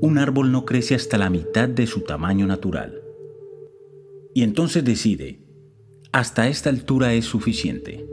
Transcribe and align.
un 0.00 0.18
árbol 0.18 0.52
no 0.52 0.64
crece 0.64 0.94
hasta 0.94 1.18
la 1.18 1.30
mitad 1.30 1.68
de 1.68 1.86
su 1.86 2.02
tamaño 2.02 2.46
natural. 2.46 3.02
Y 4.34 4.42
entonces 4.42 4.84
decide, 4.84 5.40
hasta 6.12 6.48
esta 6.48 6.70
altura 6.70 7.14
es 7.14 7.24
suficiente. 7.24 8.06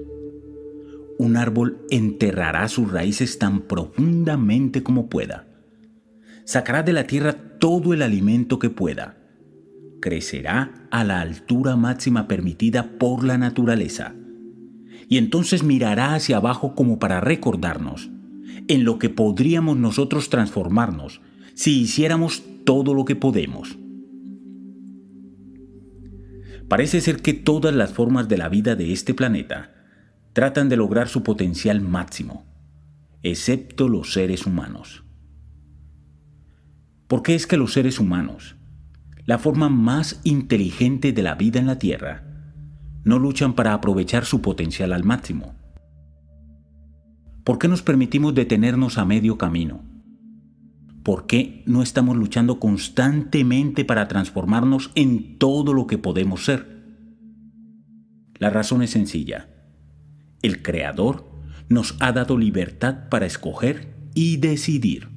Un 1.18 1.38
árbol 1.38 1.86
enterrará 1.90 2.68
sus 2.68 2.92
raíces 2.92 3.38
tan 3.38 3.62
profundamente 3.62 4.84
como 4.84 5.08
pueda. 5.08 5.48
Sacará 6.44 6.84
de 6.84 6.94
la 6.94 7.08
tierra 7.08 7.34
todo 7.60 7.94
el 7.94 8.02
alimento 8.02 8.60
que 8.60 8.70
pueda. 8.70 9.18
Crecerá 10.02 10.88
a 10.92 11.04
la 11.04 11.22
altura 11.22 11.76
máxima 11.76 12.28
permitida 12.28 12.98
por 12.98 13.24
la 13.24 13.38
naturaleza. 13.38 14.16
Y 15.08 15.18
entonces 15.18 15.64
mirará 15.64 16.16
hacia 16.16 16.38
abajo 16.38 16.76
como 16.76 17.00
para 17.00 17.22
recordarnos 17.22 18.10
en 18.68 18.84
lo 18.84 18.98
que 18.98 19.10
podríamos 19.10 19.78
nosotros 19.78 20.30
transformarnos 20.30 21.22
si 21.56 21.80
hiciéramos 21.80 22.44
todo 22.66 22.94
lo 22.94 23.06
que 23.06 23.16
podemos. 23.16 23.78
Parece 26.68 27.00
ser 27.00 27.22
que 27.22 27.34
todas 27.34 27.74
las 27.74 27.94
formas 27.94 28.28
de 28.28 28.38
la 28.38 28.50
vida 28.50 28.76
de 28.76 28.92
este 28.92 29.14
planeta 29.14 29.74
tratan 30.34 30.68
de 30.68 30.76
lograr 30.76 31.08
su 31.08 31.24
potencial 31.24 31.80
máximo, 31.80 32.46
excepto 33.24 33.88
los 33.88 34.12
seres 34.12 34.46
humanos. 34.46 35.04
¿Por 37.08 37.24
qué 37.24 37.36
es 37.36 37.48
que 37.48 37.56
los 37.56 37.72
seres 37.72 38.00
humanos, 38.00 38.58
la 39.26 39.38
forma 39.38 39.70
más 39.70 40.20
inteligente 40.24 41.14
de 41.14 41.24
la 41.24 41.36
vida 41.36 41.60
en 41.60 41.68
la 41.68 41.80
Tierra, 41.80 42.24
no 43.06 43.18
luchan 43.18 43.54
para 43.54 43.74
aprovechar 43.74 44.26
su 44.26 44.42
potencial 44.42 44.92
al 44.92 45.06
máximo? 45.06 45.56
¿Por 47.46 47.60
qué 47.60 47.68
nos 47.70 47.82
permitimos 47.82 48.36
detenernos 48.36 48.98
a 48.98 49.06
medio 49.06 49.38
camino? 49.38 49.95
¿Por 51.06 51.28
qué 51.28 51.62
no 51.68 51.84
estamos 51.84 52.18
luchando 52.18 52.60
constantemente 52.60 53.86
para 53.86 54.08
transformarnos 54.08 54.90
en 54.96 55.38
todo 55.38 55.76
lo 55.76 55.86
que 55.86 56.00
podemos 56.00 56.46
ser? 56.46 56.84
La 58.40 58.50
razón 58.50 58.82
es 58.82 58.90
sencilla. 58.90 59.48
El 60.42 60.64
Creador 60.64 61.30
nos 61.70 61.96
ha 62.00 62.12
dado 62.12 62.40
libertad 62.40 63.08
para 63.12 63.28
escoger 63.28 63.94
y 64.16 64.38
decidir. 64.38 65.10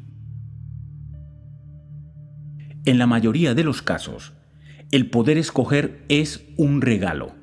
En 2.84 2.98
la 2.98 3.06
mayoría 3.06 3.54
de 3.54 3.64
los 3.64 3.80
casos, 3.80 4.34
el 4.91 5.08
poder 5.08 5.38
escoger 5.38 6.04
es 6.10 6.44
un 6.58 6.82
regalo. 6.82 7.34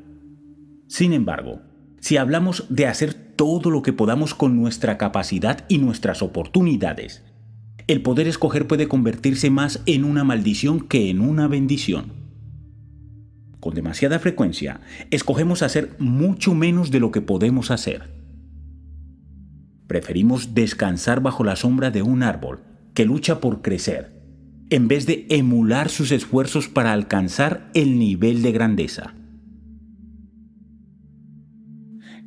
Sin 0.88 1.14
embargo, 1.14 1.64
si 2.00 2.18
hablamos 2.18 2.68
de 2.70 2.86
hacer 2.86 3.16
todo 3.16 3.72
lo 3.72 3.82
que 3.82 3.92
podamos 3.92 4.36
con 4.36 4.56
nuestra 4.56 5.00
capacidad 5.00 5.66
y 5.68 5.80
nuestras 5.80 6.22
oportunidades, 6.22 7.24
el 7.88 8.02
poder 8.02 8.28
escoger 8.28 8.68
puede 8.68 8.88
convertirse 8.88 9.50
más 9.50 9.82
en 9.86 10.04
una 10.04 10.24
maldición 10.24 10.80
que 10.82 11.10
en 11.10 11.22
una 11.22 11.48
bendición. 11.48 12.14
Con 13.60 13.74
demasiada 13.74 14.20
frecuencia, 14.20 14.82
escogemos 15.12 15.62
hacer 15.62 15.96
mucho 16.00 16.56
menos 16.56 16.92
de 16.92 17.00
lo 17.00 17.12
que 17.12 17.22
podemos 17.22 17.72
hacer. 17.72 18.14
Preferimos 19.88 20.56
descansar 20.56 21.22
bajo 21.22 21.44
la 21.44 21.56
sombra 21.56 21.92
de 21.92 22.02
un 22.02 22.24
árbol 22.24 22.62
que 22.94 23.06
lucha 23.06 23.40
por 23.40 23.62
crecer, 23.62 24.14
en 24.70 24.88
vez 24.88 25.06
de 25.06 25.28
emular 25.30 25.90
sus 25.90 26.12
esfuerzos 26.12 26.68
para 26.68 26.94
alcanzar 26.94 27.70
el 27.74 28.00
nivel 28.00 28.42
de 28.42 28.52
grandeza. 28.52 29.14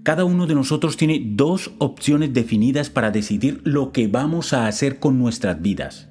Cada 0.03 0.25
uno 0.25 0.47
de 0.47 0.55
nosotros 0.55 0.97
tiene 0.97 1.23
dos 1.25 1.73
opciones 1.79 2.33
definidas 2.33 2.89
para 2.89 3.11
decidir 3.11 3.61
lo 3.65 3.93
que 3.93 4.09
vamos 4.09 4.53
a 4.53 4.67
hacer 4.67 4.99
con 4.99 5.19
nuestras 5.19 5.61
vidas. 5.61 6.09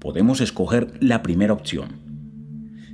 Podemos 0.00 0.40
escoger 0.40 0.92
la 1.00 1.22
primera 1.22 1.52
opción, 1.52 2.00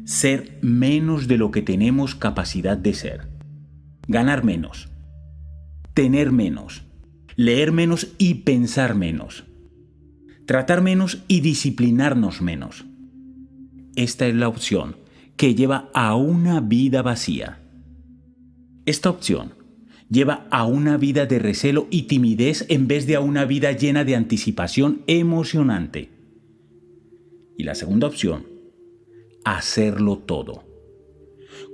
ser 0.04 0.58
menos 0.62 1.28
de 1.28 1.38
lo 1.38 1.50
que 1.50 1.62
tenemos 1.62 2.14
capacidad 2.14 2.76
de 2.76 2.94
ser, 2.94 3.28
ganar 4.08 4.44
menos, 4.44 4.90
tener 5.94 6.32
menos, 6.32 6.82
leer 7.36 7.72
menos 7.72 8.08
y 8.18 8.34
pensar 8.34 8.94
menos, 8.94 9.44
tratar 10.46 10.82
menos 10.82 11.22
y 11.28 11.40
disciplinarnos 11.40 12.42
menos. 12.42 12.84
Esta 13.96 14.26
es 14.26 14.34
la 14.34 14.48
opción 14.48 14.96
que 15.36 15.54
lleva 15.54 15.90
a 15.94 16.14
una 16.14 16.60
vida 16.60 17.02
vacía. 17.02 17.58
Esta 18.84 19.10
opción 19.10 19.61
lleva 20.12 20.46
a 20.50 20.66
una 20.66 20.98
vida 20.98 21.24
de 21.24 21.38
recelo 21.38 21.88
y 21.90 22.02
timidez 22.02 22.66
en 22.68 22.86
vez 22.86 23.06
de 23.06 23.16
a 23.16 23.20
una 23.20 23.46
vida 23.46 23.72
llena 23.72 24.04
de 24.04 24.14
anticipación 24.14 25.02
emocionante. 25.06 26.10
Y 27.56 27.64
la 27.64 27.74
segunda 27.74 28.08
opción, 28.08 28.46
hacerlo 29.44 30.18
todo. 30.18 30.64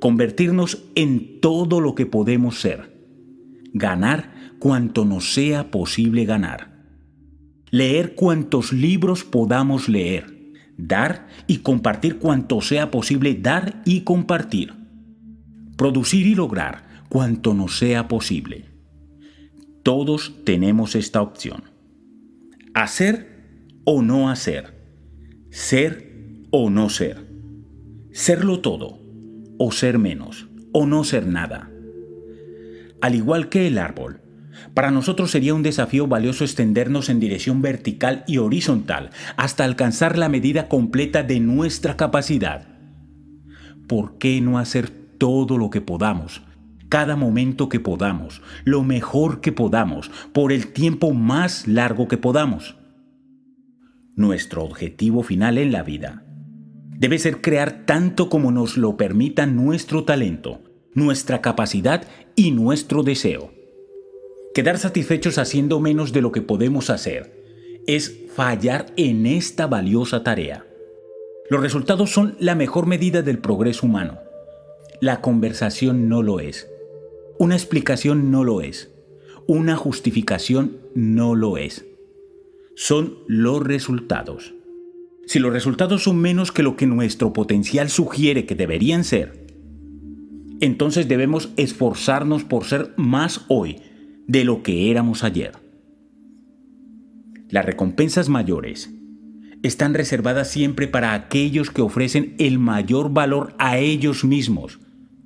Convertirnos 0.00 0.84
en 0.94 1.40
todo 1.40 1.80
lo 1.80 1.96
que 1.96 2.06
podemos 2.06 2.60
ser. 2.60 2.96
Ganar 3.72 4.54
cuanto 4.60 5.04
nos 5.04 5.34
sea 5.34 5.72
posible 5.72 6.24
ganar. 6.24 6.86
Leer 7.70 8.14
cuantos 8.14 8.72
libros 8.72 9.24
podamos 9.24 9.88
leer. 9.88 10.38
Dar 10.76 11.26
y 11.48 11.58
compartir 11.58 12.18
cuanto 12.18 12.60
sea 12.60 12.92
posible 12.92 13.34
dar 13.34 13.82
y 13.84 14.02
compartir. 14.02 14.74
Producir 15.76 16.26
y 16.26 16.36
lograr 16.36 16.87
cuanto 17.08 17.54
nos 17.54 17.78
sea 17.78 18.08
posible. 18.08 18.66
Todos 19.82 20.34
tenemos 20.44 20.94
esta 20.94 21.22
opción. 21.22 21.64
Hacer 22.74 23.72
o 23.84 24.02
no 24.02 24.30
hacer. 24.30 24.74
Ser 25.50 26.12
o 26.50 26.70
no 26.70 26.90
ser. 26.90 27.26
Serlo 28.12 28.60
todo 28.60 29.00
o 29.58 29.72
ser 29.72 29.98
menos 29.98 30.48
o 30.72 30.86
no 30.86 31.04
ser 31.04 31.26
nada. 31.26 31.70
Al 33.00 33.14
igual 33.14 33.48
que 33.48 33.66
el 33.66 33.78
árbol, 33.78 34.20
para 34.74 34.90
nosotros 34.90 35.30
sería 35.30 35.54
un 35.54 35.62
desafío 35.62 36.06
valioso 36.06 36.44
extendernos 36.44 37.08
en 37.08 37.20
dirección 37.20 37.62
vertical 37.62 38.24
y 38.26 38.38
horizontal 38.38 39.10
hasta 39.36 39.64
alcanzar 39.64 40.18
la 40.18 40.28
medida 40.28 40.68
completa 40.68 41.22
de 41.22 41.40
nuestra 41.40 41.96
capacidad. 41.96 42.68
¿Por 43.86 44.18
qué 44.18 44.40
no 44.40 44.58
hacer 44.58 44.90
todo 44.90 45.56
lo 45.58 45.70
que 45.70 45.80
podamos 45.80 46.42
cada 46.88 47.16
momento 47.16 47.68
que 47.68 47.80
podamos, 47.80 48.42
lo 48.64 48.82
mejor 48.82 49.40
que 49.40 49.52
podamos, 49.52 50.10
por 50.32 50.52
el 50.52 50.72
tiempo 50.72 51.12
más 51.12 51.66
largo 51.66 52.08
que 52.08 52.18
podamos. 52.18 52.76
Nuestro 54.16 54.64
objetivo 54.64 55.22
final 55.22 55.58
en 55.58 55.72
la 55.72 55.82
vida 55.82 56.24
debe 56.98 57.18
ser 57.18 57.40
crear 57.40 57.86
tanto 57.86 58.28
como 58.28 58.50
nos 58.50 58.76
lo 58.76 58.96
permita 58.96 59.46
nuestro 59.46 60.04
talento, 60.04 60.60
nuestra 60.94 61.40
capacidad 61.40 62.04
y 62.34 62.50
nuestro 62.50 63.04
deseo. 63.04 63.52
Quedar 64.54 64.78
satisfechos 64.78 65.38
haciendo 65.38 65.78
menos 65.78 66.12
de 66.12 66.22
lo 66.22 66.32
que 66.32 66.42
podemos 66.42 66.90
hacer 66.90 67.80
es 67.86 68.26
fallar 68.34 68.86
en 68.96 69.26
esta 69.26 69.66
valiosa 69.66 70.24
tarea. 70.24 70.66
Los 71.48 71.62
resultados 71.62 72.10
son 72.10 72.36
la 72.40 72.54
mejor 72.54 72.86
medida 72.86 73.22
del 73.22 73.38
progreso 73.38 73.86
humano. 73.86 74.18
La 75.00 75.20
conversación 75.20 76.08
no 76.08 76.22
lo 76.22 76.40
es. 76.40 76.68
Una 77.40 77.54
explicación 77.54 78.32
no 78.32 78.42
lo 78.42 78.62
es. 78.62 78.92
Una 79.46 79.76
justificación 79.76 80.78
no 80.96 81.36
lo 81.36 81.56
es. 81.56 81.86
Son 82.74 83.18
los 83.28 83.62
resultados. 83.62 84.54
Si 85.24 85.38
los 85.38 85.52
resultados 85.52 86.02
son 86.02 86.18
menos 86.18 86.50
que 86.50 86.64
lo 86.64 86.76
que 86.76 86.88
nuestro 86.88 87.32
potencial 87.32 87.90
sugiere 87.90 88.44
que 88.44 88.56
deberían 88.56 89.04
ser, 89.04 89.46
entonces 90.60 91.06
debemos 91.06 91.50
esforzarnos 91.56 92.42
por 92.42 92.64
ser 92.64 92.92
más 92.96 93.44
hoy 93.46 93.82
de 94.26 94.42
lo 94.42 94.64
que 94.64 94.90
éramos 94.90 95.22
ayer. 95.22 95.52
Las 97.50 97.64
recompensas 97.64 98.28
mayores 98.28 98.90
están 99.62 99.94
reservadas 99.94 100.50
siempre 100.50 100.88
para 100.88 101.14
aquellos 101.14 101.70
que 101.70 101.82
ofrecen 101.82 102.34
el 102.40 102.58
mayor 102.58 103.12
valor 103.12 103.54
a 103.58 103.78
ellos 103.78 104.24
mismos 104.24 104.80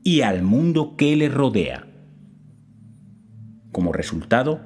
y 0.05 0.21
al 0.21 0.43
mundo 0.43 0.95
que 0.99 1.17
les 1.17 1.33
rodea 1.33 1.89
como 3.73 3.93
resultado 3.93 4.61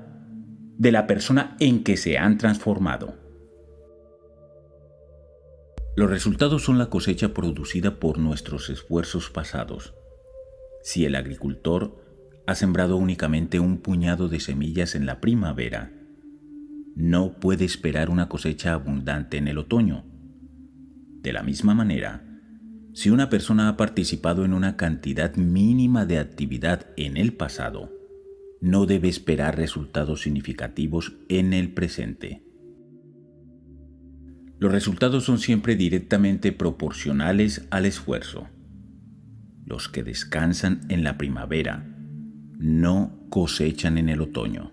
de 0.77 0.93
la 0.93 1.07
persona 1.07 1.57
en 1.61 1.83
que 1.83 1.97
se 1.97 2.19
han 2.19 2.37
transformado. 2.37 3.15
Los 5.97 6.11
resultados 6.11 6.63
son 6.63 6.77
la 6.77 6.91
cosecha 6.91 7.33
producida 7.33 7.99
por 7.99 8.19
nuestros 8.19 8.69
esfuerzos 8.69 9.31
pasados. 9.31 9.95
Si 10.83 11.07
el 11.07 11.15
agricultor 11.15 12.05
ha 12.47 12.55
sembrado 12.55 12.99
únicamente 12.99 13.61
un 13.61 13.79
puñado 13.79 14.29
de 14.29 14.41
semillas 14.41 14.95
en 14.95 15.07
la 15.07 15.21
primavera, 15.21 15.93
no 16.95 17.41
puede 17.41 17.65
esperar 17.65 18.11
una 18.11 18.29
cosecha 18.29 18.75
abundante 18.75 19.39
en 19.39 19.49
el 19.49 19.57
otoño. 19.57 20.05
De 21.23 21.33
la 21.33 21.43
misma 21.43 21.75
manera, 21.75 22.23
si 22.93 23.11
una 23.11 23.31
persona 23.31 23.69
ha 23.69 23.77
participado 23.77 24.45
en 24.45 24.53
una 24.53 24.77
cantidad 24.77 25.35
mínima 25.37 26.05
de 26.05 26.19
actividad 26.19 26.87
en 26.97 27.17
el 27.17 27.33
pasado, 27.33 27.96
no 28.61 28.87
debe 28.87 29.09
esperar 29.09 29.57
resultados 29.57 30.23
significativos 30.23 31.15
en 31.29 31.53
el 31.53 31.73
presente. 31.73 32.43
Los 34.59 34.73
resultados 34.73 35.25
son 35.25 35.39
siempre 35.39 35.77
directamente 35.77 36.53
proporcionales 36.53 37.67
al 37.71 37.87
esfuerzo. 37.87 38.49
Los 39.65 39.89
que 39.89 40.03
descansan 40.03 40.81
en 40.89 41.05
la 41.05 41.19
primavera 41.19 41.85
no 42.59 43.27
cosechan 43.29 43.99
en 43.99 44.09
el 44.09 44.21
otoño. 44.23 44.73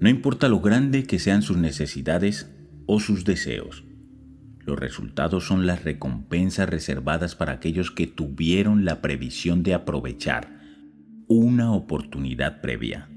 No 0.00 0.08
importa 0.08 0.48
lo 0.48 0.60
grande 0.60 1.04
que 1.04 1.18
sean 1.18 1.42
sus 1.42 1.56
necesidades 1.56 2.50
o 2.86 2.98
sus 2.98 3.24
deseos, 3.24 3.84
los 4.70 4.78
resultados 4.78 5.44
son 5.46 5.66
las 5.66 5.84
recompensas 5.84 6.68
reservadas 6.68 7.34
para 7.34 7.52
aquellos 7.54 7.90
que 7.90 8.06
tuvieron 8.06 8.84
la 8.84 9.00
previsión 9.00 9.62
de 9.62 9.74
aprovechar 9.74 10.59
una 11.32 11.72
oportunidad 11.72 12.60
previa. 12.60 13.08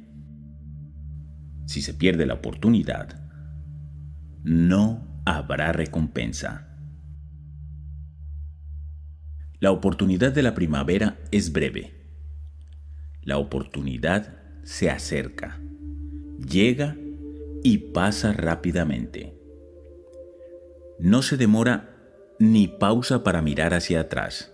Si 1.65 1.81
se 1.81 1.95
pierde 1.95 2.27
la 2.27 2.35
oportunidad, 2.35 3.19
no 4.43 5.23
habrá 5.25 5.71
recompensa. 5.71 6.77
La 9.59 9.71
oportunidad 9.71 10.31
de 10.31 10.43
la 10.43 10.53
primavera 10.53 11.17
es 11.31 11.51
breve. 11.51 12.05
La 13.23 13.39
oportunidad 13.39 14.37
se 14.61 14.91
acerca, 14.91 15.59
llega 16.37 16.95
y 17.63 17.79
pasa 17.93 18.31
rápidamente. 18.31 19.41
No 20.99 21.23
se 21.23 21.35
demora 21.35 21.95
ni 22.37 22.67
pausa 22.67 23.23
para 23.23 23.41
mirar 23.41 23.73
hacia 23.73 24.01
atrás. 24.01 24.52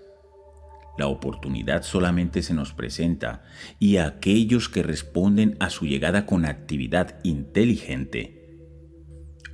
La 1.00 1.08
oportunidad 1.08 1.84
solamente 1.84 2.42
se 2.42 2.54
nos 2.54 2.74
presenta 2.74 3.44
y 3.80 3.96
aquellos 3.96 4.68
que 4.68 4.84
responden 4.84 5.56
a 5.62 5.70
su 5.70 5.86
llegada 5.86 6.26
con 6.26 6.44
actividad 6.44 7.22
inteligente 7.24 8.58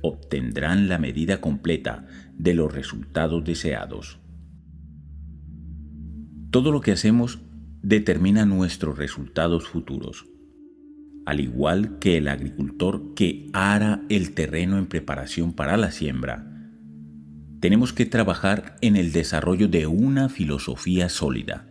obtendrán 0.02 0.88
la 0.88 0.98
medida 0.98 1.40
completa 1.40 2.08
de 2.34 2.52
los 2.52 2.74
resultados 2.74 3.44
deseados. 3.44 4.18
Todo 6.50 6.72
lo 6.72 6.80
que 6.80 6.90
hacemos 6.90 7.38
determina 7.80 8.44
nuestros 8.44 8.98
resultados 8.98 9.68
futuros, 9.68 10.26
al 11.26 11.38
igual 11.38 12.00
que 12.00 12.16
el 12.16 12.26
agricultor 12.26 13.14
que 13.14 13.50
ara 13.52 14.02
el 14.08 14.34
terreno 14.34 14.78
en 14.78 14.86
preparación 14.86 15.52
para 15.52 15.76
la 15.76 15.92
siembra. 15.92 16.55
Tenemos 17.60 17.92
que 17.92 18.06
trabajar 18.06 18.76
en 18.80 18.96
el 18.96 19.12
desarrollo 19.12 19.68
de 19.68 19.86
una 19.86 20.28
filosofía 20.28 21.08
sólida. 21.08 21.66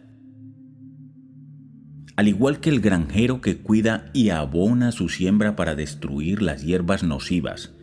Al 2.16 2.28
igual 2.28 2.60
que 2.60 2.70
el 2.70 2.80
granjero 2.80 3.42
que 3.42 3.58
cuida 3.58 4.10
y 4.14 4.30
abona 4.30 4.92
su 4.92 5.10
siembra 5.10 5.56
para 5.56 5.76
destruir 5.76 6.42
las 6.42 6.64
hierbas 6.64 7.04
nocivas 7.04 7.74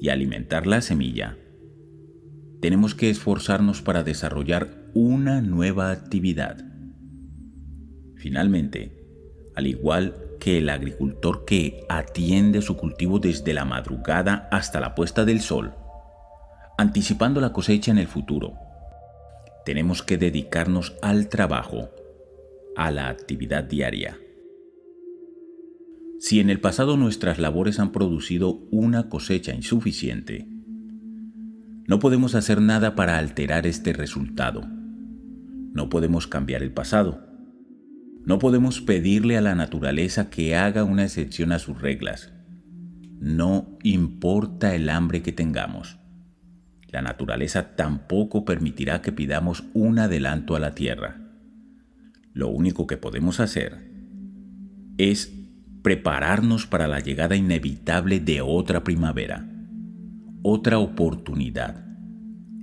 y 0.00 0.08
alimentar 0.08 0.66
la 0.66 0.80
semilla, 0.80 1.38
tenemos 2.60 2.94
que 2.94 3.08
esforzarnos 3.08 3.80
para 3.80 4.02
desarrollar 4.02 4.90
una 4.92 5.40
nueva 5.40 5.90
actividad. 5.92 6.64
Finalmente, 8.16 9.00
al 9.54 9.66
igual 9.66 10.14
que 10.40 10.58
el 10.58 10.68
agricultor 10.68 11.44
que 11.44 11.84
atiende 11.88 12.60
su 12.60 12.76
cultivo 12.76 13.18
desde 13.18 13.54
la 13.54 13.64
madrugada 13.64 14.48
hasta 14.50 14.80
la 14.80 14.94
puesta 14.94 15.24
del 15.24 15.40
sol, 15.40 15.74
anticipando 16.80 17.42
la 17.42 17.52
cosecha 17.52 17.90
en 17.90 17.98
el 17.98 18.06
futuro, 18.06 18.54
tenemos 19.66 20.02
que 20.02 20.16
dedicarnos 20.16 20.96
al 21.02 21.28
trabajo, 21.28 21.90
a 22.74 22.90
la 22.90 23.10
actividad 23.10 23.64
diaria. 23.64 24.18
Si 26.18 26.40
en 26.40 26.48
el 26.48 26.58
pasado 26.58 26.96
nuestras 26.96 27.38
labores 27.38 27.80
han 27.80 27.92
producido 27.92 28.62
una 28.70 29.10
cosecha 29.10 29.54
insuficiente, 29.54 30.48
no 31.86 31.98
podemos 31.98 32.34
hacer 32.34 32.62
nada 32.62 32.94
para 32.94 33.18
alterar 33.18 33.66
este 33.66 33.92
resultado. 33.92 34.62
No 34.66 35.90
podemos 35.90 36.26
cambiar 36.26 36.62
el 36.62 36.72
pasado. 36.72 37.20
No 38.24 38.38
podemos 38.38 38.80
pedirle 38.80 39.36
a 39.36 39.42
la 39.42 39.54
naturaleza 39.54 40.30
que 40.30 40.56
haga 40.56 40.84
una 40.84 41.04
excepción 41.04 41.52
a 41.52 41.58
sus 41.58 41.78
reglas. 41.78 42.32
No 43.18 43.76
importa 43.82 44.74
el 44.74 44.88
hambre 44.88 45.20
que 45.20 45.32
tengamos. 45.32 45.99
La 46.90 47.02
naturaleza 47.02 47.76
tampoco 47.76 48.44
permitirá 48.44 49.00
que 49.00 49.12
pidamos 49.12 49.64
un 49.74 49.98
adelanto 49.98 50.56
a 50.56 50.60
la 50.60 50.74
tierra. 50.74 51.20
Lo 52.32 52.48
único 52.48 52.86
que 52.86 52.96
podemos 52.96 53.40
hacer 53.40 53.90
es 54.98 55.32
prepararnos 55.82 56.66
para 56.66 56.88
la 56.88 57.00
llegada 57.00 57.36
inevitable 57.36 58.20
de 58.20 58.40
otra 58.40 58.84
primavera, 58.84 59.48
otra 60.42 60.78
oportunidad, 60.78 61.86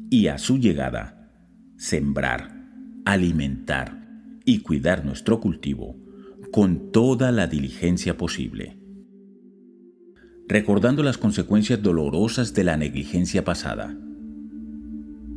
y 0.10 0.28
a 0.28 0.38
su 0.38 0.58
llegada, 0.58 1.32
sembrar, 1.78 2.56
alimentar 3.06 4.04
y 4.46 4.60
cuidar 4.60 5.06
nuestro 5.06 5.40
cultivo 5.40 5.96
con 6.52 6.92
toda 6.92 7.32
la 7.32 7.48
diligencia 7.48 8.18
posible. 8.18 8.78
Recordando 10.48 11.04
las 11.04 11.18
consecuencias 11.18 11.82
dolorosas 11.82 12.54
de 12.54 12.64
la 12.64 12.78
negligencia 12.78 13.44
pasada. 13.44 13.98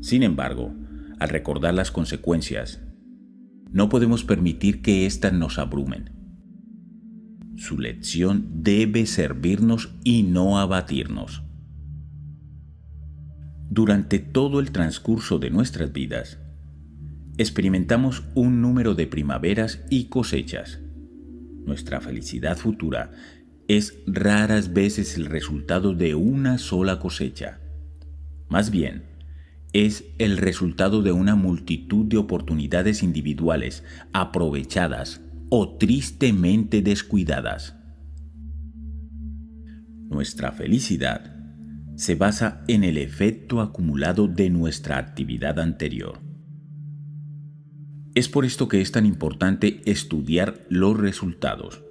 Sin 0.00 0.23
embargo, 0.23 0.75
al 1.19 1.29
recordar 1.29 1.75
las 1.75 1.91
consecuencias, 1.91 2.81
no 3.70 3.88
podemos 3.88 4.25
permitir 4.25 4.82
que 4.82 5.06
éstas 5.06 5.32
nos 5.32 5.58
abrumen 5.58 6.20
su 7.61 7.79
lección 7.79 8.62
debe 8.64 9.05
servirnos 9.05 9.94
y 10.02 10.23
no 10.23 10.58
abatirnos. 10.58 11.43
Durante 13.69 14.19
todo 14.19 14.61
el 14.61 14.73
transcurso 14.73 15.38
de 15.38 15.50
nuestras 15.50 15.93
vidas, 15.93 16.38
experimentamos 17.37 18.25
un 18.35 18.62
número 18.62 18.94
de 18.94 19.06
primaveras 19.06 19.85
y 19.91 20.06
cosechas. 20.06 20.81
Nuestra 21.67 22.00
felicidad 22.00 22.56
futura 22.56 23.12
es 23.69 23.99
raras 24.06 24.73
veces 24.73 25.19
el 25.19 25.26
resultado 25.26 25.93
de 25.93 26.14
una 26.14 26.56
sola 26.56 26.99
cosecha. 26.99 27.61
Más 28.49 28.70
bien, 28.70 29.05
es 29.72 30.05
el 30.19 30.37
resultado 30.37 31.02
de 31.02 31.12
una 31.12 31.37
multitud 31.37 32.06
de 32.06 32.17
oportunidades 32.17 33.02
individuales 33.02 33.84
aprovechadas 34.12 35.20
o 35.49 35.76
tristemente 35.76 36.82
descuidadas. 36.82 37.76
Nuestra 40.08 40.52
felicidad 40.52 41.37
se 41.94 42.14
basa 42.14 42.64
en 42.66 42.83
el 42.83 42.99
efecto 42.99 43.61
acumulado 43.61 44.26
de 44.26 44.50
nuestra 44.50 44.99
actividad 44.99 45.61
anterior. 45.61 46.21
Es 48.14 48.28
por 48.28 48.44
esto 48.44 48.66
que 48.66 48.80
es 48.80 48.90
tan 48.90 49.06
importante 49.06 49.83
estudiar 49.85 50.66
los 50.68 50.99
resultados. 50.99 51.85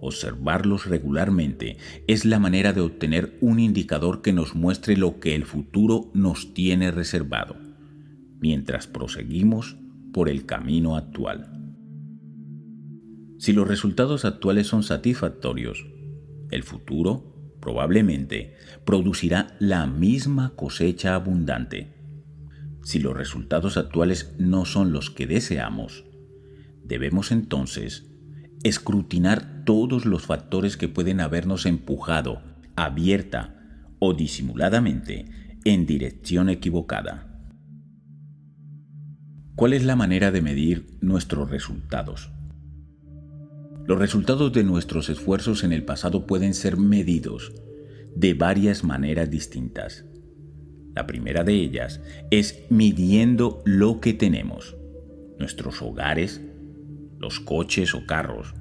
Observarlos 0.00 0.86
regularmente 0.86 1.78
es 2.06 2.24
la 2.24 2.38
manera 2.38 2.72
de 2.72 2.80
obtener 2.80 3.38
un 3.40 3.58
indicador 3.58 4.22
que 4.22 4.32
nos 4.32 4.54
muestre 4.54 4.96
lo 4.96 5.20
que 5.20 5.34
el 5.34 5.44
futuro 5.44 6.10
nos 6.14 6.52
tiene 6.52 6.90
reservado, 6.90 7.56
mientras 8.38 8.86
proseguimos 8.86 9.76
por 10.12 10.28
el 10.28 10.46
camino 10.46 10.96
actual. 10.96 11.50
Si 13.38 13.52
los 13.52 13.66
resultados 13.66 14.24
actuales 14.24 14.66
son 14.66 14.82
satisfactorios, 14.82 15.86
el 16.50 16.62
futuro 16.62 17.34
probablemente 17.60 18.54
producirá 18.84 19.56
la 19.58 19.86
misma 19.86 20.54
cosecha 20.54 21.14
abundante. 21.14 21.94
Si 22.82 22.98
los 22.98 23.16
resultados 23.16 23.76
actuales 23.76 24.34
no 24.38 24.66
son 24.66 24.92
los 24.92 25.10
que 25.10 25.26
deseamos, 25.26 26.04
debemos 26.84 27.32
entonces 27.32 28.13
escrutinar 28.64 29.64
todos 29.64 30.06
los 30.06 30.26
factores 30.26 30.76
que 30.76 30.88
pueden 30.88 31.20
habernos 31.20 31.66
empujado 31.66 32.42
abierta 32.76 33.54
o 33.98 34.14
disimuladamente 34.14 35.26
en 35.64 35.86
dirección 35.86 36.48
equivocada. 36.48 37.30
¿Cuál 39.54 39.74
es 39.74 39.84
la 39.84 39.94
manera 39.94 40.32
de 40.32 40.42
medir 40.42 40.98
nuestros 41.00 41.48
resultados? 41.50 42.30
Los 43.86 43.98
resultados 43.98 44.52
de 44.52 44.64
nuestros 44.64 45.10
esfuerzos 45.10 45.62
en 45.62 45.72
el 45.72 45.84
pasado 45.84 46.26
pueden 46.26 46.54
ser 46.54 46.76
medidos 46.76 47.52
de 48.16 48.34
varias 48.34 48.82
maneras 48.82 49.30
distintas. 49.30 50.04
La 50.94 51.06
primera 51.06 51.44
de 51.44 51.54
ellas 51.54 52.00
es 52.30 52.64
midiendo 52.70 53.62
lo 53.64 54.00
que 54.00 54.14
tenemos, 54.14 54.76
nuestros 55.38 55.82
hogares, 55.82 56.40
los 57.24 57.40
coches 57.40 57.94
o 57.94 58.04
carros, 58.04 58.52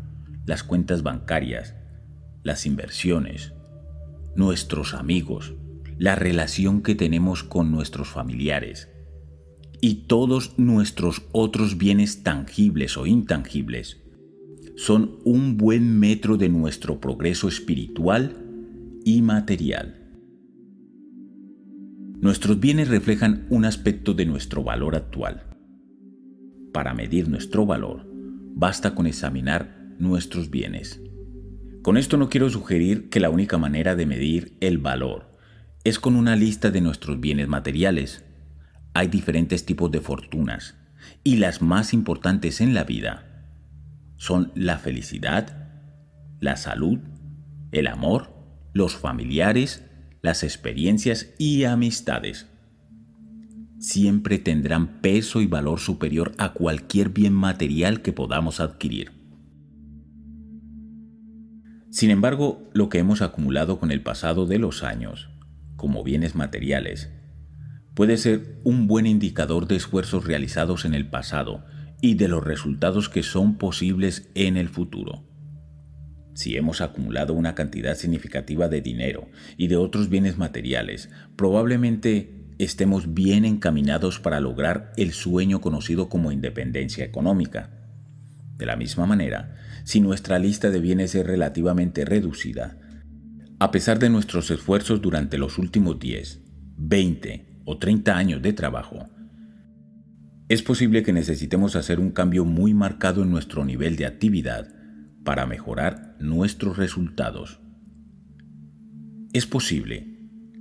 las 0.46 0.64
cuentas 0.64 1.04
bancarias, 1.04 1.76
las 2.44 2.66
inversiones, 2.66 3.52
nuestros 4.38 4.94
amigos, 4.94 5.54
la 5.98 6.16
relación 6.16 6.82
que 6.82 6.96
tenemos 6.96 7.44
con 7.44 7.74
nuestros 7.74 8.08
familiares 8.08 8.88
y 9.82 10.06
todos 10.08 10.58
nuestros 10.58 11.24
otros 11.34 11.78
bienes 11.78 12.24
tangibles 12.24 12.96
o 12.96 13.06
intangibles 13.06 14.02
son 14.78 15.20
un 15.26 15.58
buen 15.58 16.00
metro 16.00 16.38
de 16.38 16.48
nuestro 16.48 17.02
progreso 17.02 17.50
espiritual 17.50 18.38
y 19.04 19.22
material. 19.22 20.10
Nuestros 22.22 22.62
bienes 22.62 22.88
reflejan 22.88 23.46
un 23.50 23.66
aspecto 23.66 24.14
de 24.14 24.26
nuestro 24.26 24.64
valor 24.64 24.96
actual. 24.96 25.44
Para 26.72 26.94
medir 26.94 27.28
nuestro 27.28 27.66
valor, 27.66 28.13
basta 28.56 28.96
con 28.96 29.08
examinar 29.08 29.94
nuestros 30.00 30.50
bienes. 30.50 31.02
Con 31.82 31.98
esto 31.98 32.18
no 32.18 32.30
quiero 32.30 32.50
sugerir 32.50 33.10
que 33.10 33.20
la 33.20 33.30
única 33.30 33.58
manera 33.58 33.96
de 33.96 34.06
medir 34.06 34.58
el 34.62 34.78
valor 34.78 35.38
es 35.84 36.00
con 36.00 36.16
una 36.16 36.36
lista 36.36 36.72
de 36.72 36.82
nuestros 36.82 37.20
bienes 37.20 37.48
materiales. 37.48 38.24
Hay 38.94 39.08
diferentes 39.08 39.66
tipos 39.66 39.92
de 39.92 40.00
fortunas 40.00 40.76
y 41.24 41.38
las 41.38 41.62
más 41.62 41.94
importantes 41.94 42.62
en 42.62 42.74
la 42.74 42.84
vida 42.84 43.30
son 44.16 44.54
la 44.56 44.78
felicidad, 44.78 45.70
la 46.40 46.56
salud, 46.56 47.00
el 47.72 47.88
amor, 47.88 48.34
los 48.72 48.96
familiares, 48.96 49.84
las 50.22 50.44
experiencias 50.44 51.34
y 51.38 51.66
amistades. 51.66 52.48
Siempre 53.84 54.40
tendrán 54.40 55.02
peso 55.02 55.42
y 55.42 55.46
valor 55.46 55.78
superior 55.78 56.32
a 56.38 56.54
cualquier 56.54 57.10
bien 57.10 57.34
material 57.34 58.02
que 58.02 58.14
podamos 58.14 58.62
adquirir. 58.62 59.12
Sin 61.90 62.10
embargo, 62.10 62.70
lo 62.74 62.88
que 62.88 63.00
hemos 63.00 63.22
acumulado 63.22 63.80
con 63.80 63.92
el 63.92 64.02
pasado 64.02 64.46
de 64.46 64.58
los 64.58 64.84
años, 64.84 65.28
como 65.76 66.02
bienes 66.02 66.34
materiales, 66.34 67.12
puede 67.94 68.16
ser 68.16 68.62
un 68.64 68.88
buen 68.88 69.06
indicador 69.06 69.68
de 69.68 69.76
esfuerzos 69.76 70.24
realizados 70.24 70.86
en 70.86 70.94
el 70.94 71.10
pasado 71.10 71.66
y 72.00 72.14
de 72.14 72.30
los 72.30 72.42
resultados 72.42 73.10
que 73.10 73.22
son 73.22 73.58
posibles 73.58 74.32
en 74.34 74.56
el 74.56 74.70
futuro. 74.70 75.28
Si 76.36 76.56
hemos 76.56 76.80
acumulado 76.80 77.34
una 77.34 77.54
cantidad 77.54 77.96
significativa 77.96 78.70
de 78.70 78.80
dinero 78.80 79.28
y 79.58 79.68
de 79.68 79.76
otros 79.76 80.08
bienes 80.08 80.38
materiales, 80.38 81.10
probablemente 81.36 82.43
estemos 82.64 83.14
bien 83.14 83.46
encaminados 83.46 84.20
para 84.20 84.40
lograr 84.40 84.92
el 84.98 85.12
sueño 85.12 85.62
conocido 85.62 86.10
como 86.10 86.32
independencia 86.32 87.06
económica. 87.06 87.70
De 88.58 88.66
la 88.66 88.76
misma 88.76 89.06
manera, 89.06 89.56
si 89.84 90.00
nuestra 90.00 90.40
lista 90.40 90.70
de 90.70 90.80
bienes 90.80 91.16
es 91.16 91.26
relativamente 91.26 92.06
reducida, 92.06 92.80
a 93.60 93.72
pesar 93.72 94.00
de 94.00 94.10
nuestros 94.10 94.52
esfuerzos 94.52 95.02
durante 95.02 95.38
los 95.38 95.58
últimos 95.58 96.00
10, 96.00 96.42
20 96.78 97.62
o 97.66 97.78
30 97.78 98.18
años 98.18 98.42
de 98.42 98.54
trabajo, 98.54 99.10
es 100.50 100.62
posible 100.62 101.04
que 101.04 101.14
necesitemos 101.14 101.76
hacer 101.76 102.00
un 102.00 102.12
cambio 102.12 102.46
muy 102.46 102.74
marcado 102.74 103.24
en 103.24 103.32
nuestro 103.32 103.66
nivel 103.66 103.96
de 103.96 104.06
actividad 104.06 104.68
para 105.24 105.46
mejorar 105.46 106.16
nuestros 106.20 106.78
resultados. 106.78 107.60
Es 109.32 109.48
posible 109.48 110.13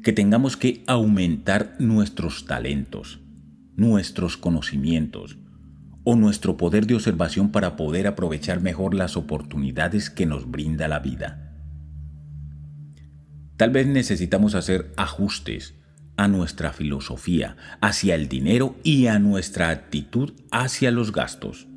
que 0.02 0.12
tengamos 0.12 0.56
que 0.56 0.82
aumentar 0.86 1.76
nuestros 1.78 2.46
talentos, 2.46 3.20
nuestros 3.76 4.36
conocimientos 4.36 5.38
o 6.04 6.16
nuestro 6.16 6.56
poder 6.56 6.86
de 6.86 6.94
observación 6.94 7.52
para 7.52 7.76
poder 7.76 8.08
aprovechar 8.08 8.60
mejor 8.60 8.94
las 8.94 9.16
oportunidades 9.16 10.10
que 10.10 10.26
nos 10.26 10.50
brinda 10.50 10.88
la 10.88 10.98
vida. 10.98 11.52
Tal 13.56 13.70
vez 13.70 13.86
necesitamos 13.86 14.56
hacer 14.56 14.92
ajustes 14.96 15.74
a 16.16 16.26
nuestra 16.26 16.72
filosofía 16.72 17.56
hacia 17.80 18.16
el 18.16 18.28
dinero 18.28 18.74
y 18.82 19.06
a 19.06 19.20
nuestra 19.20 19.70
actitud 19.70 20.32
hacia 20.50 20.90
los 20.90 21.12
gastos. 21.12 21.68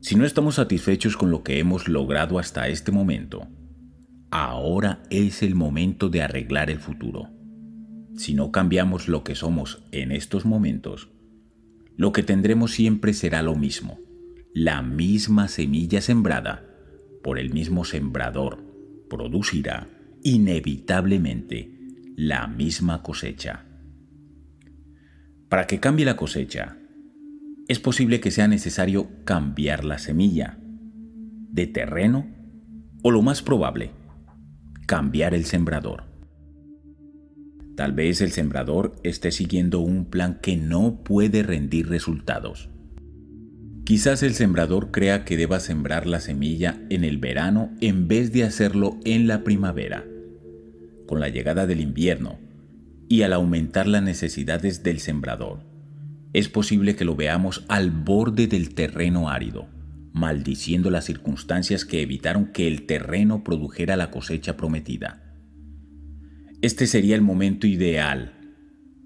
Si 0.00 0.14
no 0.14 0.24
estamos 0.24 0.54
satisfechos 0.54 1.16
con 1.16 1.32
lo 1.32 1.42
que 1.42 1.58
hemos 1.58 1.88
logrado 1.88 2.38
hasta 2.38 2.68
este 2.68 2.92
momento, 2.92 3.48
ahora 4.30 5.02
es 5.10 5.42
el 5.42 5.54
momento 5.54 6.08
de 6.08 6.22
arreglar 6.22 6.70
el 6.70 6.78
futuro. 6.78 7.30
Si 8.16 8.34
no 8.34 8.50
cambiamos 8.50 9.08
lo 9.08 9.24
que 9.24 9.34
somos 9.34 9.84
en 9.92 10.12
estos 10.12 10.44
momentos, 10.44 11.10
lo 11.96 12.12
que 12.12 12.22
tendremos 12.22 12.72
siempre 12.72 13.12
será 13.12 13.42
lo 13.42 13.54
mismo, 13.54 13.98
la 14.54 14.82
misma 14.82 15.48
semilla 15.48 16.00
sembrada 16.00 16.64
por 17.22 17.38
el 17.38 17.52
mismo 17.52 17.84
sembrador 17.84 18.64
producirá 19.08 19.88
inevitablemente 20.22 21.76
la 22.16 22.46
misma 22.46 23.02
cosecha. 23.02 23.66
Para 25.48 25.66
que 25.66 25.78
cambie 25.78 26.06
la 26.06 26.16
cosecha, 26.16 26.78
es 27.68 27.80
posible 27.80 28.20
que 28.20 28.30
sea 28.30 28.48
necesario 28.48 29.08
cambiar 29.24 29.84
la 29.84 29.98
semilla 29.98 30.58
de 31.50 31.66
terreno 31.66 32.26
o 33.02 33.10
lo 33.10 33.22
más 33.22 33.42
probable, 33.42 33.90
cambiar 34.86 35.34
el 35.34 35.44
sembrador. 35.44 36.04
Tal 37.76 37.92
vez 37.92 38.20
el 38.20 38.30
sembrador 38.30 38.94
esté 39.02 39.32
siguiendo 39.32 39.80
un 39.80 40.06
plan 40.06 40.38
que 40.40 40.56
no 40.56 41.02
puede 41.02 41.42
rendir 41.42 41.88
resultados. 41.88 42.70
Quizás 43.84 44.22
el 44.22 44.34
sembrador 44.34 44.92
crea 44.92 45.24
que 45.24 45.36
deba 45.36 45.60
sembrar 45.60 46.06
la 46.06 46.20
semilla 46.20 46.80
en 46.88 47.04
el 47.04 47.18
verano 47.18 47.70
en 47.80 48.08
vez 48.08 48.32
de 48.32 48.44
hacerlo 48.44 48.98
en 49.04 49.26
la 49.26 49.42
primavera. 49.44 50.04
Con 51.06 51.20
la 51.20 51.28
llegada 51.28 51.66
del 51.66 51.80
invierno 51.80 52.38
y 53.08 53.22
al 53.22 53.32
aumentar 53.32 53.86
las 53.86 54.02
necesidades 54.02 54.82
del 54.82 55.00
sembrador, 55.00 55.60
es 56.32 56.48
posible 56.48 56.96
que 56.96 57.04
lo 57.04 57.16
veamos 57.16 57.64
al 57.68 57.90
borde 57.90 58.46
del 58.46 58.74
terreno 58.74 59.28
árido, 59.30 59.66
maldiciendo 60.16 60.90
las 60.90 61.04
circunstancias 61.04 61.84
que 61.84 62.00
evitaron 62.00 62.46
que 62.46 62.66
el 62.66 62.86
terreno 62.86 63.44
produjera 63.44 63.96
la 63.96 64.10
cosecha 64.10 64.56
prometida. 64.56 65.22
Este 66.62 66.86
sería 66.86 67.14
el 67.14 67.20
momento 67.20 67.66
ideal 67.66 68.32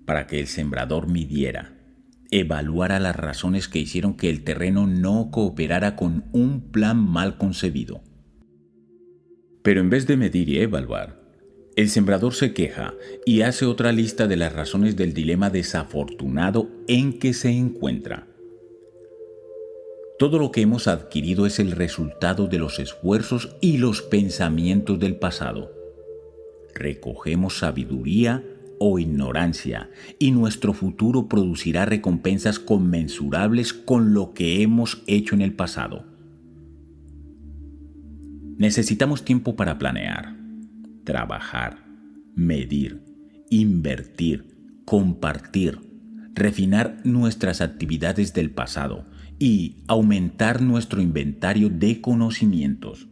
para 0.06 0.28
que 0.28 0.38
el 0.38 0.46
sembrador 0.46 1.08
midiera, 1.08 1.76
evaluara 2.30 3.00
las 3.00 3.16
razones 3.16 3.66
que 3.66 3.80
hicieron 3.80 4.14
que 4.14 4.30
el 4.30 4.44
terreno 4.44 4.86
no 4.86 5.32
cooperara 5.32 5.96
con 5.96 6.26
un 6.30 6.70
plan 6.70 6.96
mal 6.96 7.38
concebido. 7.38 8.02
Pero 9.64 9.80
en 9.80 9.90
vez 9.90 10.06
de 10.06 10.16
medir 10.16 10.48
y 10.48 10.60
evaluar, 10.60 11.20
el 11.74 11.88
sembrador 11.88 12.34
se 12.34 12.54
queja 12.54 12.94
y 13.26 13.40
hace 13.40 13.64
otra 13.66 13.90
lista 13.90 14.28
de 14.28 14.36
las 14.36 14.52
razones 14.52 14.94
del 14.94 15.12
dilema 15.12 15.50
desafortunado 15.50 16.70
en 16.86 17.18
que 17.18 17.32
se 17.32 17.50
encuentra. 17.50 18.29
Todo 20.20 20.38
lo 20.38 20.52
que 20.52 20.60
hemos 20.60 20.86
adquirido 20.86 21.46
es 21.46 21.58
el 21.60 21.72
resultado 21.72 22.46
de 22.46 22.58
los 22.58 22.78
esfuerzos 22.78 23.56
y 23.62 23.78
los 23.78 24.02
pensamientos 24.02 24.98
del 24.98 25.16
pasado. 25.16 25.72
Recogemos 26.74 27.60
sabiduría 27.60 28.44
o 28.78 28.98
ignorancia 28.98 29.88
y 30.18 30.32
nuestro 30.32 30.74
futuro 30.74 31.26
producirá 31.26 31.86
recompensas 31.86 32.58
conmensurables 32.58 33.72
con 33.72 34.12
lo 34.12 34.34
que 34.34 34.60
hemos 34.60 35.02
hecho 35.06 35.34
en 35.34 35.40
el 35.40 35.54
pasado. 35.54 36.04
Necesitamos 38.58 39.24
tiempo 39.24 39.56
para 39.56 39.78
planear 39.78 40.36
trabajar, 41.04 41.86
medir, 42.34 43.02
invertir, 43.48 44.54
compartir, 44.84 45.78
refinar 46.34 47.00
nuestras 47.04 47.62
actividades 47.62 48.34
del 48.34 48.50
pasado 48.50 49.06
y 49.40 49.82
aumentar 49.88 50.60
nuestro 50.60 51.00
inventario 51.00 51.70
de 51.70 52.02
conocimientos. 52.02 53.08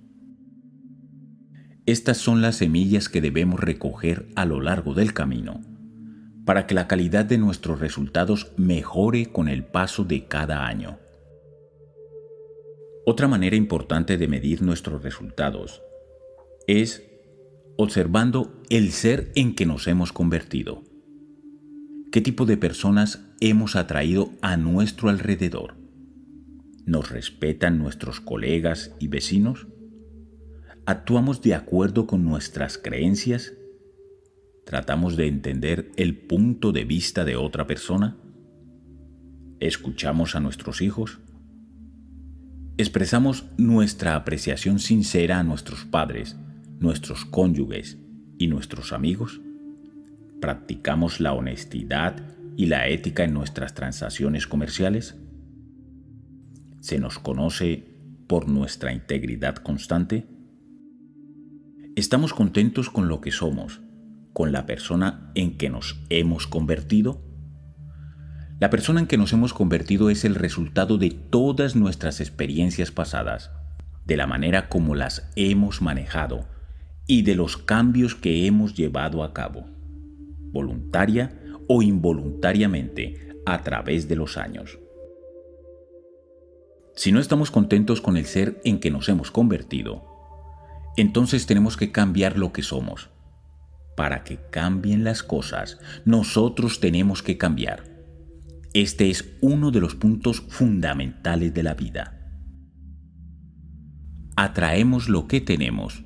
Estas 1.87 2.19
son 2.19 2.43
las 2.43 2.57
semillas 2.57 3.09
que 3.09 3.23
debemos 3.23 3.59
recoger 3.59 4.29
a 4.37 4.45
lo 4.45 4.61
largo 4.61 4.93
del 4.93 5.15
camino 5.15 5.63
para 6.45 6.67
que 6.67 6.75
la 6.75 6.87
calidad 6.87 7.25
de 7.25 7.39
nuestros 7.39 7.81
resultados 7.81 8.53
mejore 8.59 9.33
con 9.33 9.49
el 9.49 9.65
paso 9.65 10.05
de 10.05 10.27
cada 10.27 10.67
año. 10.67 10.99
Otra 13.07 13.27
manera 13.27 13.57
importante 13.57 14.19
de 14.19 14.29
medir 14.29 14.61
nuestros 14.61 15.03
resultados 15.03 15.83
es 16.67 17.05
observando 17.79 18.63
el 18.69 18.93
ser 18.93 19.33
en 19.35 19.55
que 19.55 19.65
nos 19.65 19.87
hemos 19.89 20.13
convertido. 20.13 20.83
¿Qué 22.13 22.21
tipo 22.21 22.45
de 22.45 22.59
personas 22.59 23.25
hemos 23.41 23.77
atraído 23.77 24.33
a 24.43 24.59
nuestro 24.59 25.09
alrededor? 25.09 25.78
¿Nos 26.89 27.11
respetan 27.11 27.77
nuestros 27.77 28.19
colegas 28.19 28.95
y 28.99 29.09
vecinos? 29.09 29.67
¿Actuamos 30.87 31.43
de 31.43 31.55
acuerdo 31.55 32.07
con 32.07 32.25
nuestras 32.25 32.79
creencias? 32.79 33.53
¿Tratamos 34.65 35.19
de 35.19 35.27
entender 35.27 35.93
el 35.97 36.17
punto 36.17 36.73
de 36.73 36.87
vista 36.87 37.27
de 37.27 37.37
otra 37.37 37.67
persona? 37.67 38.17
¿Escuchamos 39.61 40.35
a 40.35 40.41
nuestros 40.41 40.81
hijos? 40.81 41.19
¿Expresamos 42.79 43.45
nuestra 43.59 44.15
apreciación 44.15 44.79
sincera 44.79 45.41
a 45.41 45.45
nuestros 45.45 45.85
padres 45.85 46.37
nuestros 46.81 47.27
cónyuges 47.27 47.99
y 48.39 48.47
nuestros 48.47 48.95
amigos? 48.95 49.43
¿Practicamos 50.41 51.21
la 51.21 51.35
honestidad 51.35 52.17
y 52.57 52.65
la 52.65 52.89
ética 52.89 53.25
en 53.25 53.35
nuestras 53.35 53.75
transacciones 53.75 54.47
comerciales? 54.47 55.17
¿Se 56.89 56.99
nos 56.99 57.19
conoce 57.19 57.85
por 58.29 58.49
nuestra 58.49 58.95
integridad 58.95 59.57
constante? 59.57 60.27
¿Estamos 61.97 62.33
contentos 62.33 62.89
con 62.89 63.09
lo 63.09 63.21
que 63.21 63.31
somos, 63.31 63.83
con 64.33 64.53
la 64.53 64.65
persona 64.65 65.31
en 65.35 65.59
que 65.59 65.69
nos 65.69 66.03
hemos 66.09 66.47
convertido? 66.47 67.21
La 68.59 68.71
persona 68.71 69.01
en 69.01 69.07
que 69.07 69.19
nos 69.19 69.35
hemos 69.35 69.53
convertido 69.53 70.09
es 70.09 70.25
el 70.25 70.35
resultado 70.35 70.97
de 70.97 71.11
todas 71.11 71.77
nuestras 71.77 72.23
experiencias 72.23 72.91
pasadas, 72.91 73.51
de 74.07 74.17
la 74.17 74.27
manera 74.27 74.71
como 74.71 74.95
las 74.95 75.31
hemos 75.37 75.83
manejado 75.83 76.49
y 77.07 77.21
de 77.21 77.35
los 77.35 77.59
cambios 77.59 78.15
que 78.15 78.47
hemos 78.47 78.73
llevado 78.75 79.25
a 79.25 79.35
cabo, 79.35 79.67
voluntaria 80.53 81.39
o 81.69 81.83
involuntariamente, 81.83 83.29
a 83.45 83.63
través 83.63 84.09
de 84.09 84.17
los 84.17 84.39
años. 84.39 84.79
Si 86.99 87.13
no 87.13 87.21
estamos 87.21 87.53
contentos 87.53 88.01
con 88.01 88.17
el 88.17 88.25
ser 88.27 88.61
en 88.65 88.81
que 88.81 88.91
nos 88.91 89.09
hemos 89.09 89.31
convertido, 89.31 90.03
entonces 90.97 91.47
tenemos 91.47 91.77
que 91.77 91.93
cambiar 91.93 92.37
lo 92.37 92.53
que 92.53 92.65
somos. 92.65 93.09
Para 93.97 94.25
que 94.25 94.41
cambien 94.51 95.05
las 95.05 95.23
cosas, 95.23 95.79
nosotros 96.05 96.81
tenemos 96.81 97.23
que 97.23 97.39
cambiar. 97.39 97.85
Este 98.75 99.11
es 99.11 99.37
uno 99.41 99.71
de 99.71 99.79
los 99.79 99.95
puntos 99.95 100.41
fundamentales 100.41 101.55
de 101.55 101.63
la 101.63 101.75
vida. 101.75 102.33
Atraemos 104.35 105.09
lo 105.09 105.29
que 105.29 105.41
tenemos 105.41 106.03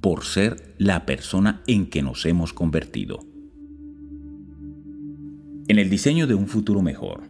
por 0.00 0.24
ser 0.24 0.76
la 0.78 1.06
persona 1.06 1.64
en 1.66 1.90
que 1.90 2.04
nos 2.04 2.24
hemos 2.24 2.52
convertido. 2.52 3.18
En 5.66 5.80
el 5.80 5.90
diseño 5.90 6.28
de 6.28 6.36
un 6.36 6.46
futuro 6.46 6.82
mejor, 6.82 7.29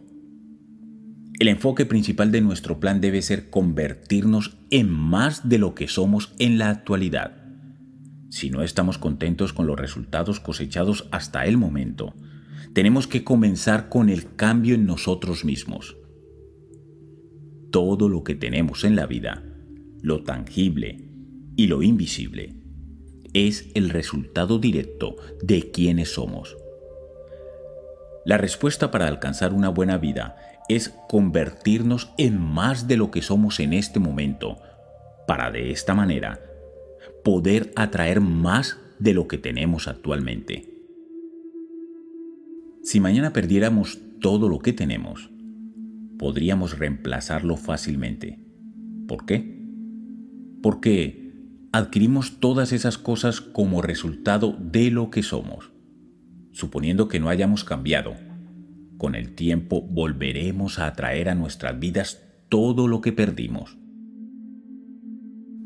el 1.39 1.47
enfoque 1.47 1.85
principal 1.85 2.31
de 2.31 2.41
nuestro 2.41 2.79
plan 2.79 3.01
debe 3.01 3.21
ser 3.21 3.49
convertirnos 3.49 4.57
en 4.69 4.89
más 4.89 5.47
de 5.49 5.57
lo 5.57 5.73
que 5.73 5.87
somos 5.87 6.33
en 6.39 6.57
la 6.57 6.69
actualidad. 6.69 7.41
Si 8.29 8.49
no 8.49 8.63
estamos 8.63 8.97
contentos 8.97 9.51
con 9.51 9.67
los 9.67 9.79
resultados 9.79 10.39
cosechados 10.39 11.07
hasta 11.11 11.45
el 11.45 11.57
momento, 11.57 12.13
tenemos 12.73 13.07
que 13.07 13.23
comenzar 13.23 13.89
con 13.89 14.09
el 14.09 14.35
cambio 14.35 14.75
en 14.75 14.85
nosotros 14.85 15.43
mismos. 15.43 15.97
Todo 17.71 18.07
lo 18.07 18.23
que 18.23 18.35
tenemos 18.35 18.83
en 18.83 18.95
la 18.95 19.05
vida, 19.05 19.43
lo 20.01 20.23
tangible 20.23 21.09
y 21.55 21.67
lo 21.67 21.83
invisible, 21.83 22.55
es 23.33 23.69
el 23.73 23.89
resultado 23.89 24.59
directo 24.59 25.15
de 25.41 25.71
quienes 25.71 26.13
somos. 26.13 26.55
La 28.25 28.37
respuesta 28.37 28.91
para 28.91 29.07
alcanzar 29.07 29.53
una 29.53 29.69
buena 29.69 29.97
vida 29.97 30.35
es 30.75 30.89
convertirnos 31.09 32.13
en 32.17 32.39
más 32.39 32.87
de 32.87 32.97
lo 32.97 33.11
que 33.11 33.21
somos 33.21 33.59
en 33.59 33.73
este 33.73 33.99
momento, 33.99 34.57
para 35.27 35.51
de 35.51 35.71
esta 35.71 35.93
manera 35.93 36.39
poder 37.23 37.71
atraer 37.75 38.21
más 38.21 38.79
de 38.99 39.13
lo 39.13 39.27
que 39.27 39.37
tenemos 39.37 39.87
actualmente. 39.87 40.67
Si 42.83 42.99
mañana 42.99 43.31
perdiéramos 43.31 43.99
todo 44.19 44.49
lo 44.49 44.59
que 44.59 44.73
tenemos, 44.73 45.29
podríamos 46.17 46.79
reemplazarlo 46.79 47.57
fácilmente. 47.57 48.39
¿Por 49.07 49.25
qué? 49.25 49.61
Porque 50.61 51.33
adquirimos 51.71 52.39
todas 52.39 52.73
esas 52.73 52.97
cosas 52.97 53.41
como 53.41 53.81
resultado 53.81 54.57
de 54.59 54.91
lo 54.91 55.11
que 55.11 55.23
somos, 55.23 55.71
suponiendo 56.51 57.07
que 57.07 57.19
no 57.19 57.29
hayamos 57.29 57.63
cambiado 57.63 58.30
con 59.01 59.15
el 59.15 59.33
tiempo 59.33 59.81
volveremos 59.81 60.77
a 60.77 60.85
atraer 60.85 61.29
a 61.29 61.33
nuestras 61.33 61.79
vidas 61.79 62.21
todo 62.49 62.87
lo 62.87 63.01
que 63.01 63.11
perdimos. 63.11 63.79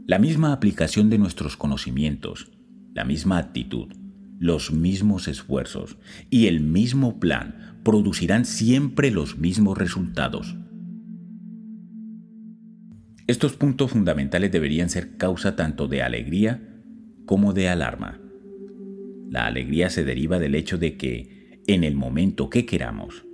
La 0.07 0.19
misma 0.19 0.53
aplicación 0.53 1.09
de 1.09 1.17
nuestros 1.17 1.57
conocimientos, 1.57 2.53
la 2.93 3.03
misma 3.03 3.37
actitud, 3.37 3.91
los 4.39 4.71
mismos 4.71 5.27
esfuerzos 5.27 5.97
y 6.29 6.47
el 6.47 6.61
mismo 6.61 7.19
plan 7.19 7.81
producirán 7.83 8.45
siempre 8.45 9.11
los 9.11 9.37
mismos 9.37 9.77
resultados. 9.77 10.55
Estos 13.27 13.57
puntos 13.57 13.91
fundamentales 13.91 14.49
deberían 14.49 14.89
ser 14.89 15.17
causa 15.17 15.57
tanto 15.57 15.89
de 15.89 16.03
alegría 16.03 16.81
como 17.25 17.51
de 17.51 17.67
alarma. 17.67 18.17
La 19.29 19.45
alegría 19.45 19.89
se 19.89 20.05
deriva 20.05 20.39
del 20.39 20.55
hecho 20.55 20.77
de 20.77 20.95
que, 20.95 21.61
en 21.67 21.83
el 21.83 21.95
momento 21.95 22.49
que 22.49 22.65
queramos, 22.65 23.24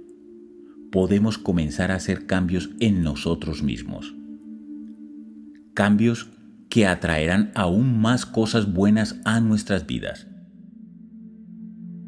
podemos 0.92 1.38
comenzar 1.38 1.92
a 1.92 1.96
hacer 1.96 2.26
cambios 2.26 2.70
en 2.80 3.02
nosotros 3.04 3.64
mismos. 3.64 4.14
Cambios 5.74 6.30
que 6.70 6.86
atraerán 6.86 7.52
aún 7.56 8.00
más 8.00 8.26
cosas 8.26 8.72
buenas 8.74 9.20
a 9.26 9.40
nuestras 9.40 9.88
vidas. 9.88 10.28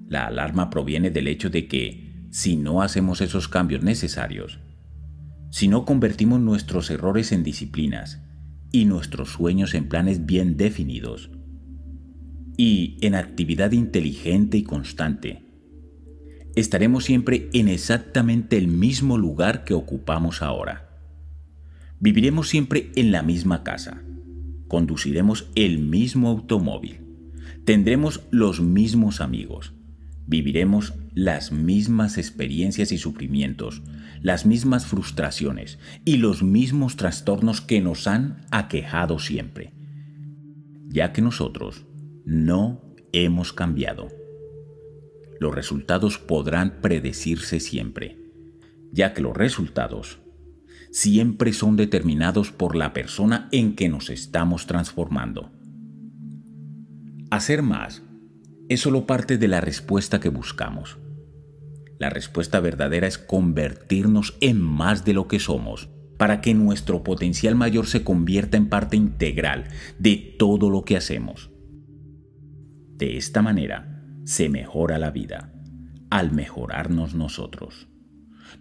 La 0.08 0.28
alarma 0.28 0.70
proviene 0.70 1.12
del 1.12 1.28
hecho 1.28 1.50
de 1.50 1.68
que, 1.68 2.28
si 2.32 2.56
no 2.56 2.82
hacemos 2.82 3.22
esos 3.22 3.48
cambios 3.48 3.84
necesarios, 3.84 4.60
si 5.50 5.68
no 5.68 5.86
convertimos 5.86 6.40
nuestros 6.40 6.90
errores 6.90 7.32
en 7.32 7.44
disciplinas 7.44 8.22
y 8.72 8.86
nuestros 8.86 9.30
sueños 9.30 9.76
en 9.76 9.88
planes 9.88 10.26
bien 10.26 10.58
definidos, 10.58 11.30
y 12.58 12.98
en 13.02 13.16
actividad 13.16 13.72
inteligente 13.72 14.58
y 14.58 14.64
constante, 14.64 15.43
estaremos 16.56 17.06
siempre 17.06 17.50
en 17.54 17.68
exactamente 17.68 18.58
el 18.58 18.68
mismo 18.68 19.18
lugar 19.18 19.64
que 19.64 19.74
ocupamos 19.74 20.42
ahora. 20.42 20.90
Viviremos 22.00 22.50
siempre 22.50 22.92
en 22.96 23.12
la 23.12 23.24
misma 23.24 23.64
casa. 23.64 24.02
Conduciremos 24.68 25.50
el 25.56 25.80
mismo 25.80 26.30
automóvil. 26.30 27.00
Tendremos 27.66 28.22
los 28.32 28.62
mismos 28.62 29.22
amigos. 29.22 29.74
Viviremos 30.26 30.94
las 31.14 31.52
mismas 31.52 32.18
experiencias 32.18 32.92
y 32.92 32.98
sufrimientos, 32.98 33.82
las 34.22 34.46
mismas 34.46 34.86
frustraciones 34.86 35.80
y 36.06 36.18
los 36.18 36.44
mismos 36.44 36.96
trastornos 36.96 37.62
que 37.62 37.82
nos 37.82 38.08
han 38.08 38.46
aquejado 38.52 39.20
siempre, 39.20 39.74
ya 40.88 41.12
que 41.12 41.22
nosotros 41.22 41.86
no 42.26 42.82
hemos 43.12 43.52
cambiado 43.52 44.23
los 45.44 45.54
resultados 45.54 46.18
podrán 46.18 46.82
predecirse 46.82 47.60
siempre, 47.60 48.18
ya 48.92 49.14
que 49.14 49.22
los 49.22 49.38
resultados 49.38 50.20
siempre 50.92 51.54
son 51.54 51.76
determinados 51.76 52.52
por 52.52 52.76
la 52.76 52.94
persona 52.94 53.50
en 53.52 53.76
que 53.76 53.90
nos 53.90 54.10
estamos 54.10 54.66
transformando. 54.68 55.52
Hacer 57.30 57.62
más 57.64 58.04
es 58.70 58.82
solo 58.82 59.06
parte 59.06 59.38
de 59.38 59.48
la 59.48 59.62
respuesta 59.62 60.20
que 60.20 60.30
buscamos. 60.30 60.98
La 62.00 62.10
respuesta 62.10 62.60
verdadera 62.60 63.08
es 63.08 63.18
convertirnos 63.18 64.38
en 64.40 64.62
más 64.62 65.04
de 65.06 65.14
lo 65.14 65.28
que 65.28 65.40
somos, 65.40 65.90
para 66.18 66.42
que 66.42 66.54
nuestro 66.54 67.04
potencial 67.04 67.56
mayor 67.56 67.88
se 67.88 68.04
convierta 68.04 68.56
en 68.58 68.70
parte 68.70 68.96
integral 68.96 69.66
de 70.00 70.36
todo 70.38 70.70
lo 70.70 70.84
que 70.84 70.96
hacemos. 70.96 71.50
De 72.96 73.18
esta 73.18 73.42
manera, 73.42 73.93
se 74.24 74.50
mejora 74.50 74.98
la 74.98 75.12
vida 75.12 75.54
al 76.10 76.32
mejorarnos 76.32 77.16
nosotros. 77.16 77.88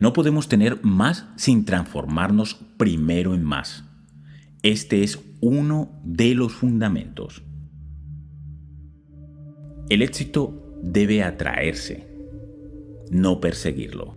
No 0.01 0.15
podemos 0.15 0.49
tener 0.49 0.83
más 0.83 1.27
sin 1.37 1.67
transformarnos 1.67 2.55
primero 2.77 3.35
en 3.35 3.45
más. 3.45 3.85
Este 4.63 5.03
es 5.03 5.21
uno 5.41 6.01
de 6.03 6.35
los 6.35 6.53
fundamentos. 6.53 7.43
El 9.91 10.01
éxito 10.01 10.79
debe 10.83 11.23
atraerse, 11.23 12.09
no 13.11 13.41
perseguirlo. 13.41 14.17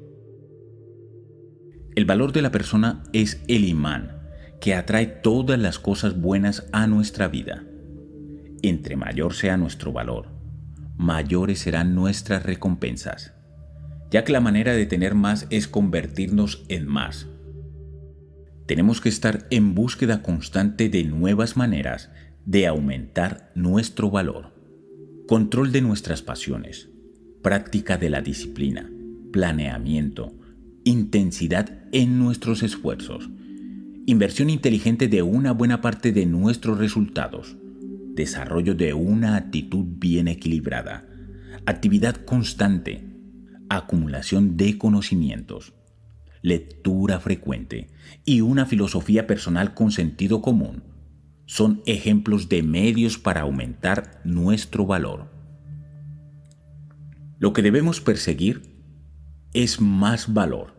El 1.95 2.05
valor 2.05 2.31
de 2.31 2.41
la 2.41 2.51
persona 2.51 3.03
es 3.11 3.43
el 3.47 3.65
imán 3.65 4.29
que 4.61 4.75
atrae 4.75 5.07
todas 5.07 5.59
las 5.59 5.79
cosas 5.79 6.19
buenas 6.19 6.67
a 6.71 6.87
nuestra 6.87 7.27
vida. 7.27 7.65
Entre 8.61 8.95
mayor 8.95 9.33
sea 9.33 9.57
nuestro 9.57 9.91
valor, 9.91 10.34
mayores 10.97 11.59
serán 11.59 11.95
nuestras 11.95 12.43
recompensas, 12.43 13.33
ya 14.11 14.23
que 14.23 14.31
la 14.31 14.41
manera 14.41 14.73
de 14.73 14.85
tener 14.85 15.15
más 15.15 15.47
es 15.49 15.67
convertirnos 15.67 16.65
en 16.69 16.87
más. 16.87 17.27
Tenemos 18.65 19.01
que 19.01 19.09
estar 19.09 19.45
en 19.51 19.75
búsqueda 19.75 20.21
constante 20.21 20.89
de 20.89 21.03
nuevas 21.03 21.57
maneras 21.57 22.09
de 22.45 22.67
aumentar 22.67 23.51
nuestro 23.55 24.09
valor, 24.09 24.53
control 25.27 25.71
de 25.71 25.81
nuestras 25.81 26.21
pasiones, 26.21 26.89
práctica 27.41 27.97
de 27.97 28.09
la 28.09 28.21
disciplina, 28.21 28.89
planeamiento, 29.31 30.33
intensidad 30.83 31.83
en 31.91 32.19
nuestros 32.19 32.63
esfuerzos, 32.63 33.29
inversión 34.05 34.49
inteligente 34.49 35.07
de 35.07 35.21
una 35.23 35.51
buena 35.51 35.81
parte 35.81 36.11
de 36.11 36.25
nuestros 36.25 36.77
resultados, 36.77 37.57
desarrollo 38.15 38.75
de 38.75 38.93
una 38.93 39.35
actitud 39.35 39.85
bien 39.85 40.27
equilibrada, 40.27 41.05
actividad 41.65 42.15
constante, 42.25 43.03
acumulación 43.69 44.57
de 44.57 44.77
conocimientos, 44.77 45.73
lectura 46.41 47.19
frecuente 47.19 47.89
y 48.23 48.41
una 48.41 48.65
filosofía 48.65 49.27
personal 49.27 49.73
con 49.73 49.91
sentido 49.91 50.41
común 50.41 50.83
son 51.45 51.81
ejemplos 51.85 52.49
de 52.49 52.63
medios 52.63 53.17
para 53.17 53.41
aumentar 53.41 54.21
nuestro 54.23 54.85
valor. 54.85 55.31
Lo 57.37 57.53
que 57.53 57.61
debemos 57.61 58.01
perseguir 58.01 58.75
es 59.53 59.79
más 59.79 60.33
valor 60.33 60.75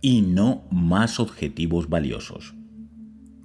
y 0.00 0.22
no 0.22 0.66
más 0.70 1.20
objetivos 1.20 1.88
valiosos. 1.88 2.55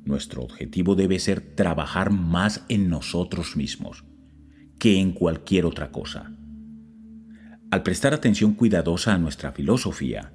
Nuestro 0.03 0.43
objetivo 0.43 0.95
debe 0.95 1.19
ser 1.19 1.41
trabajar 1.55 2.11
más 2.11 2.65
en 2.69 2.89
nosotros 2.89 3.55
mismos 3.55 4.03
que 4.79 4.99
en 4.99 5.11
cualquier 5.11 5.65
otra 5.65 5.91
cosa. 5.91 6.35
Al 7.69 7.83
prestar 7.83 8.13
atención 8.13 8.55
cuidadosa 8.55 9.13
a 9.13 9.19
nuestra 9.19 9.51
filosofía, 9.51 10.33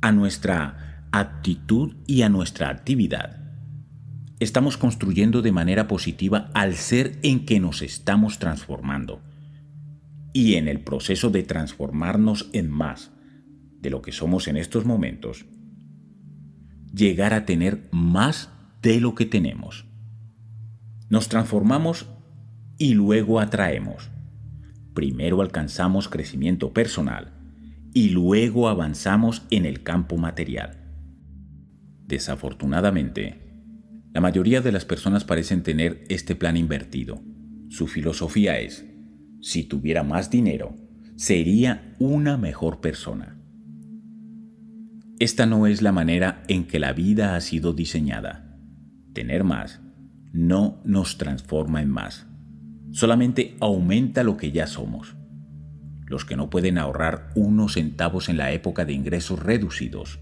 a 0.00 0.10
nuestra 0.10 1.06
actitud 1.12 1.96
y 2.06 2.22
a 2.22 2.28
nuestra 2.28 2.70
actividad, 2.70 3.38
estamos 4.40 4.76
construyendo 4.76 5.42
de 5.42 5.52
manera 5.52 5.86
positiva 5.86 6.50
al 6.54 6.74
ser 6.74 7.20
en 7.22 7.46
que 7.46 7.60
nos 7.60 7.82
estamos 7.82 8.38
transformando. 8.38 9.22
Y 10.32 10.54
en 10.54 10.66
el 10.66 10.80
proceso 10.80 11.30
de 11.30 11.44
transformarnos 11.44 12.50
en 12.52 12.68
más 12.70 13.12
de 13.80 13.90
lo 13.90 14.02
que 14.02 14.12
somos 14.12 14.48
en 14.48 14.56
estos 14.56 14.84
momentos, 14.84 15.46
llegar 16.92 17.32
a 17.32 17.46
tener 17.46 17.88
más 17.92 18.50
de 18.82 19.00
lo 19.00 19.14
que 19.14 19.26
tenemos. 19.26 19.86
Nos 21.08 21.28
transformamos 21.28 22.08
y 22.76 22.94
luego 22.94 23.40
atraemos. 23.40 24.10
Primero 24.94 25.40
alcanzamos 25.40 26.08
crecimiento 26.08 26.72
personal 26.72 27.32
y 27.94 28.10
luego 28.10 28.68
avanzamos 28.68 29.46
en 29.50 29.64
el 29.64 29.82
campo 29.82 30.16
material. 30.16 30.78
Desafortunadamente, 32.06 33.48
la 34.12 34.20
mayoría 34.20 34.60
de 34.60 34.72
las 34.72 34.84
personas 34.84 35.24
parecen 35.24 35.62
tener 35.62 36.04
este 36.08 36.34
plan 36.34 36.56
invertido. 36.56 37.20
Su 37.68 37.86
filosofía 37.86 38.58
es, 38.58 38.86
si 39.40 39.64
tuviera 39.64 40.02
más 40.02 40.30
dinero, 40.30 40.74
sería 41.16 41.94
una 41.98 42.36
mejor 42.36 42.80
persona. 42.80 43.38
Esta 45.18 45.46
no 45.46 45.66
es 45.66 45.82
la 45.82 45.92
manera 45.92 46.42
en 46.48 46.64
que 46.64 46.78
la 46.78 46.92
vida 46.92 47.34
ha 47.34 47.40
sido 47.40 47.72
diseñada. 47.72 48.47
Tener 49.18 49.42
más 49.42 49.80
no 50.32 50.80
nos 50.84 51.18
transforma 51.18 51.82
en 51.82 51.90
más, 51.90 52.28
solamente 52.92 53.56
aumenta 53.58 54.22
lo 54.22 54.36
que 54.36 54.52
ya 54.52 54.68
somos. 54.68 55.16
Los 56.06 56.24
que 56.24 56.36
no 56.36 56.50
pueden 56.50 56.78
ahorrar 56.78 57.32
unos 57.34 57.72
centavos 57.72 58.28
en 58.28 58.36
la 58.36 58.52
época 58.52 58.84
de 58.84 58.92
ingresos 58.92 59.42
reducidos, 59.42 60.20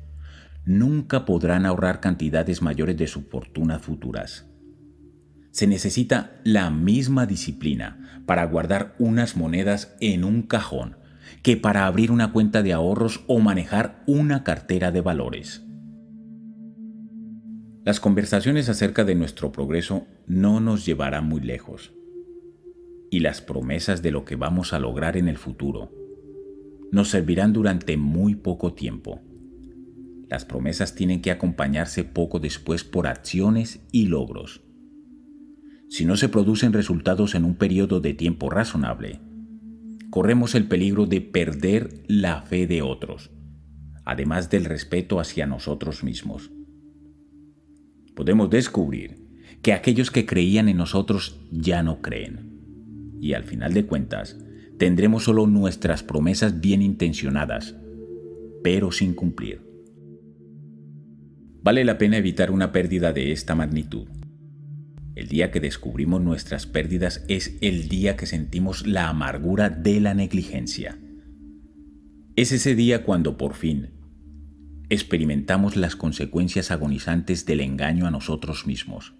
nunca 0.64 1.26
podrán 1.26 1.66
ahorrar 1.66 2.00
cantidades 2.00 2.62
mayores 2.62 2.96
de 2.96 3.06
sus 3.06 3.24
fortunas 3.24 3.82
futuras. 3.82 4.46
Se 5.50 5.66
necesita 5.66 6.40
la 6.42 6.70
misma 6.70 7.26
disciplina 7.26 8.22
para 8.24 8.46
guardar 8.46 8.94
unas 8.98 9.36
monedas 9.36 9.94
en 10.00 10.24
un 10.24 10.40
cajón 10.40 10.96
que 11.42 11.58
para 11.58 11.84
abrir 11.84 12.10
una 12.10 12.32
cuenta 12.32 12.62
de 12.62 12.72
ahorros 12.72 13.24
o 13.26 13.40
manejar 13.40 14.02
una 14.06 14.42
cartera 14.42 14.90
de 14.90 15.02
valores. 15.02 15.65
Las 17.86 18.00
conversaciones 18.00 18.68
acerca 18.68 19.04
de 19.04 19.14
nuestro 19.14 19.52
progreso 19.52 20.08
no 20.26 20.58
nos 20.58 20.84
llevarán 20.84 21.28
muy 21.28 21.40
lejos. 21.40 21.92
Y 23.12 23.20
las 23.20 23.40
promesas 23.40 24.02
de 24.02 24.10
lo 24.10 24.24
que 24.24 24.34
vamos 24.34 24.72
a 24.72 24.80
lograr 24.80 25.16
en 25.16 25.28
el 25.28 25.38
futuro 25.38 25.92
nos 26.90 27.10
servirán 27.10 27.52
durante 27.52 27.96
muy 27.96 28.34
poco 28.34 28.74
tiempo. 28.74 29.20
Las 30.28 30.44
promesas 30.44 30.96
tienen 30.96 31.22
que 31.22 31.30
acompañarse 31.30 32.02
poco 32.02 32.40
después 32.40 32.82
por 32.82 33.06
acciones 33.06 33.78
y 33.92 34.06
logros. 34.06 34.62
Si 35.88 36.04
no 36.06 36.16
se 36.16 36.28
producen 36.28 36.72
resultados 36.72 37.36
en 37.36 37.44
un 37.44 37.54
periodo 37.54 38.00
de 38.00 38.14
tiempo 38.14 38.50
razonable, 38.50 39.20
corremos 40.10 40.56
el 40.56 40.66
peligro 40.66 41.06
de 41.06 41.20
perder 41.20 42.02
la 42.08 42.42
fe 42.42 42.66
de 42.66 42.82
otros, 42.82 43.30
además 44.04 44.50
del 44.50 44.64
respeto 44.64 45.20
hacia 45.20 45.46
nosotros 45.46 46.02
mismos. 46.02 46.50
Podemos 48.16 48.50
descubrir 48.50 49.18
que 49.62 49.72
aquellos 49.72 50.10
que 50.10 50.26
creían 50.26 50.68
en 50.68 50.78
nosotros 50.78 51.40
ya 51.52 51.84
no 51.84 52.02
creen. 52.02 53.16
Y 53.20 53.34
al 53.34 53.44
final 53.44 53.72
de 53.74 53.86
cuentas, 53.86 54.36
tendremos 54.76 55.22
solo 55.22 55.46
nuestras 55.46 56.02
promesas 56.02 56.60
bien 56.60 56.82
intencionadas, 56.82 57.76
pero 58.64 58.90
sin 58.90 59.14
cumplir. 59.14 59.60
Vale 61.62 61.84
la 61.84 61.98
pena 61.98 62.16
evitar 62.16 62.50
una 62.50 62.72
pérdida 62.72 63.12
de 63.12 63.30
esta 63.30 63.54
magnitud 63.54 64.08
el 65.16 65.28
día 65.28 65.50
que 65.50 65.60
descubrimos 65.60 66.20
nuestras 66.20 66.66
pérdidas 66.66 67.24
es 67.26 67.56
el 67.62 67.88
día 67.88 68.16
que 68.16 68.26
sentimos 68.26 68.86
la 68.86 69.08
amargura 69.08 69.70
de 69.70 69.98
la 69.98 70.12
negligencia. 70.12 70.98
Es 72.36 72.52
ese 72.52 72.74
día 72.74 73.02
cuando 73.02 73.38
por 73.38 73.54
fin 73.54 73.95
experimentamos 74.88 75.76
las 75.76 75.96
consecuencias 75.96 76.70
agonizantes 76.70 77.46
del 77.46 77.60
engaño 77.60 78.06
a 78.06 78.10
nosotros 78.10 78.66
mismos, 78.66 79.14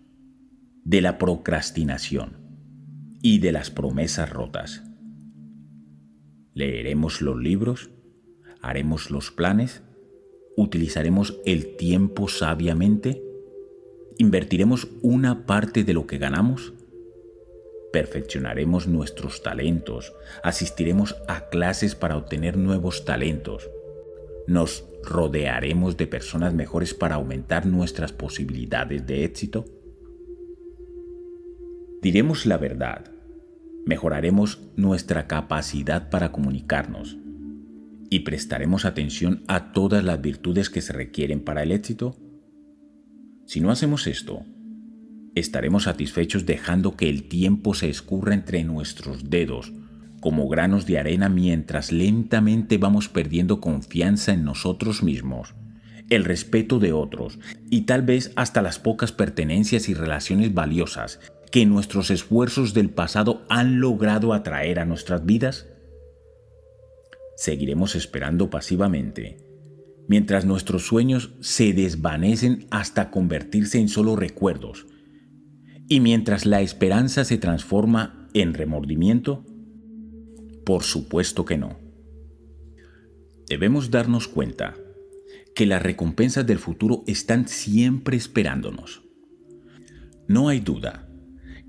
de 0.84 1.00
la 1.00 1.18
procrastinación 1.18 2.36
y 3.22 3.38
de 3.38 3.52
las 3.52 3.70
promesas 3.70 4.30
rotas. 4.30 4.84
Leeremos 6.54 7.20
los 7.20 7.36
libros, 7.36 7.90
haremos 8.62 9.10
los 9.10 9.30
planes, 9.30 9.82
utilizaremos 10.56 11.38
el 11.44 11.76
tiempo 11.76 12.28
sabiamente 12.28 13.26
¿Invertiremos 14.18 14.88
una 15.02 15.44
parte 15.44 15.84
de 15.84 15.92
lo 15.92 16.06
que 16.06 16.16
ganamos? 16.16 16.72
Perfeccionaremos 17.92 18.86
nuestros 18.86 19.42
talentos, 19.42 20.14
asistiremos 20.42 21.16
a 21.28 21.50
clases 21.50 21.94
para 21.94 22.16
obtener 22.16 22.56
nuevos 22.56 23.04
talentos. 23.04 23.68
Nos 24.46 24.86
rodearemos 25.06 25.96
de 25.96 26.06
personas 26.06 26.52
mejores 26.52 26.94
para 26.94 27.14
aumentar 27.14 27.66
nuestras 27.66 28.12
posibilidades 28.12 29.06
de 29.06 29.24
éxito. 29.24 29.64
Diremos 32.02 32.46
la 32.46 32.58
verdad, 32.58 33.10
mejoraremos 33.86 34.60
nuestra 34.76 35.26
capacidad 35.26 36.10
para 36.10 36.32
comunicarnos 36.32 37.16
y 38.10 38.20
prestaremos 38.20 38.84
atención 38.84 39.42
a 39.48 39.72
todas 39.72 40.04
las 40.04 40.20
virtudes 40.20 40.70
que 40.70 40.82
se 40.82 40.92
requieren 40.92 41.40
para 41.40 41.62
el 41.62 41.72
éxito. 41.72 42.16
Si 43.46 43.60
no 43.60 43.70
hacemos 43.70 44.06
esto, 44.06 44.44
estaremos 45.34 45.84
satisfechos 45.84 46.46
dejando 46.46 46.96
que 46.96 47.08
el 47.08 47.28
tiempo 47.28 47.74
se 47.74 47.88
escurra 47.88 48.34
entre 48.34 48.64
nuestros 48.64 49.30
dedos 49.30 49.72
como 50.26 50.48
granos 50.48 50.86
de 50.86 50.98
arena 50.98 51.28
mientras 51.28 51.92
lentamente 51.92 52.78
vamos 52.78 53.08
perdiendo 53.08 53.60
confianza 53.60 54.32
en 54.32 54.42
nosotros 54.42 55.04
mismos, 55.04 55.54
el 56.10 56.24
respeto 56.24 56.80
de 56.80 56.92
otros 56.92 57.38
y 57.70 57.82
tal 57.82 58.02
vez 58.02 58.32
hasta 58.34 58.60
las 58.60 58.80
pocas 58.80 59.12
pertenencias 59.12 59.88
y 59.88 59.94
relaciones 59.94 60.52
valiosas 60.52 61.20
que 61.52 61.64
nuestros 61.64 62.10
esfuerzos 62.10 62.74
del 62.74 62.90
pasado 62.90 63.44
han 63.48 63.78
logrado 63.78 64.34
atraer 64.34 64.80
a 64.80 64.84
nuestras 64.84 65.24
vidas? 65.24 65.68
Seguiremos 67.36 67.94
esperando 67.94 68.50
pasivamente 68.50 69.36
mientras 70.08 70.44
nuestros 70.44 70.84
sueños 70.84 71.34
se 71.38 71.72
desvanecen 71.72 72.66
hasta 72.72 73.12
convertirse 73.12 73.78
en 73.78 73.88
solo 73.88 74.16
recuerdos, 74.16 74.88
y 75.88 76.00
mientras 76.00 76.46
la 76.46 76.62
esperanza 76.62 77.24
se 77.24 77.38
transforma 77.38 78.28
en 78.34 78.54
remordimiento? 78.54 79.44
Por 80.66 80.82
supuesto 80.82 81.44
que 81.44 81.56
no. 81.56 81.78
Debemos 83.48 83.92
darnos 83.92 84.26
cuenta 84.26 84.74
que 85.54 85.64
las 85.64 85.80
recompensas 85.80 86.44
del 86.44 86.58
futuro 86.58 87.04
están 87.06 87.46
siempre 87.46 88.16
esperándonos. 88.16 89.02
No 90.26 90.48
hay 90.48 90.58
duda 90.58 91.08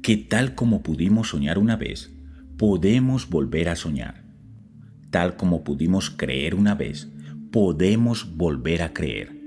que 0.02 0.18
tal 0.18 0.56
como 0.56 0.82
pudimos 0.82 1.30
soñar 1.30 1.60
una 1.60 1.76
vez, 1.76 2.12
podemos 2.58 3.30
volver 3.30 3.70
a 3.70 3.76
soñar. 3.76 4.26
Tal 5.12 5.38
como 5.38 5.64
pudimos 5.64 6.10
creer 6.10 6.56
una 6.56 6.74
vez, 6.74 7.08
podemos 7.52 8.36
volver 8.36 8.82
a 8.82 8.94
creer. 8.94 9.40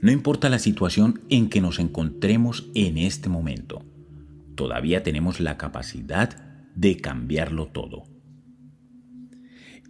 No 0.00 0.10
importa 0.10 0.48
la 0.48 0.58
situación 0.58 1.20
en 1.28 1.50
que 1.50 1.60
nos 1.60 1.78
encontremos 1.78 2.70
en 2.74 2.96
este 2.96 3.28
momento, 3.28 3.84
todavía 4.54 5.02
tenemos 5.02 5.40
la 5.40 5.58
capacidad 5.58 6.64
de 6.74 6.96
cambiarlo 6.96 7.66
todo. 7.66 8.11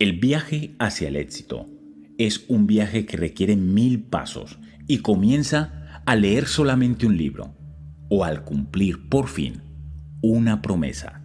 El 0.02 0.14
viaje 0.14 0.74
hacia 0.80 1.06
el 1.06 1.14
éxito 1.14 1.68
es 2.18 2.46
un 2.48 2.66
viaje 2.66 3.06
que 3.06 3.16
requiere 3.16 3.54
mil 3.54 4.02
pasos 4.02 4.58
y 4.88 4.98
comienza 4.98 6.02
al 6.06 6.22
leer 6.22 6.48
solamente 6.48 7.06
un 7.06 7.16
libro 7.16 7.54
o 8.08 8.24
al 8.24 8.42
cumplir 8.42 9.08
por 9.08 9.28
fin 9.28 9.62
una 10.20 10.60
promesa. 10.60 11.22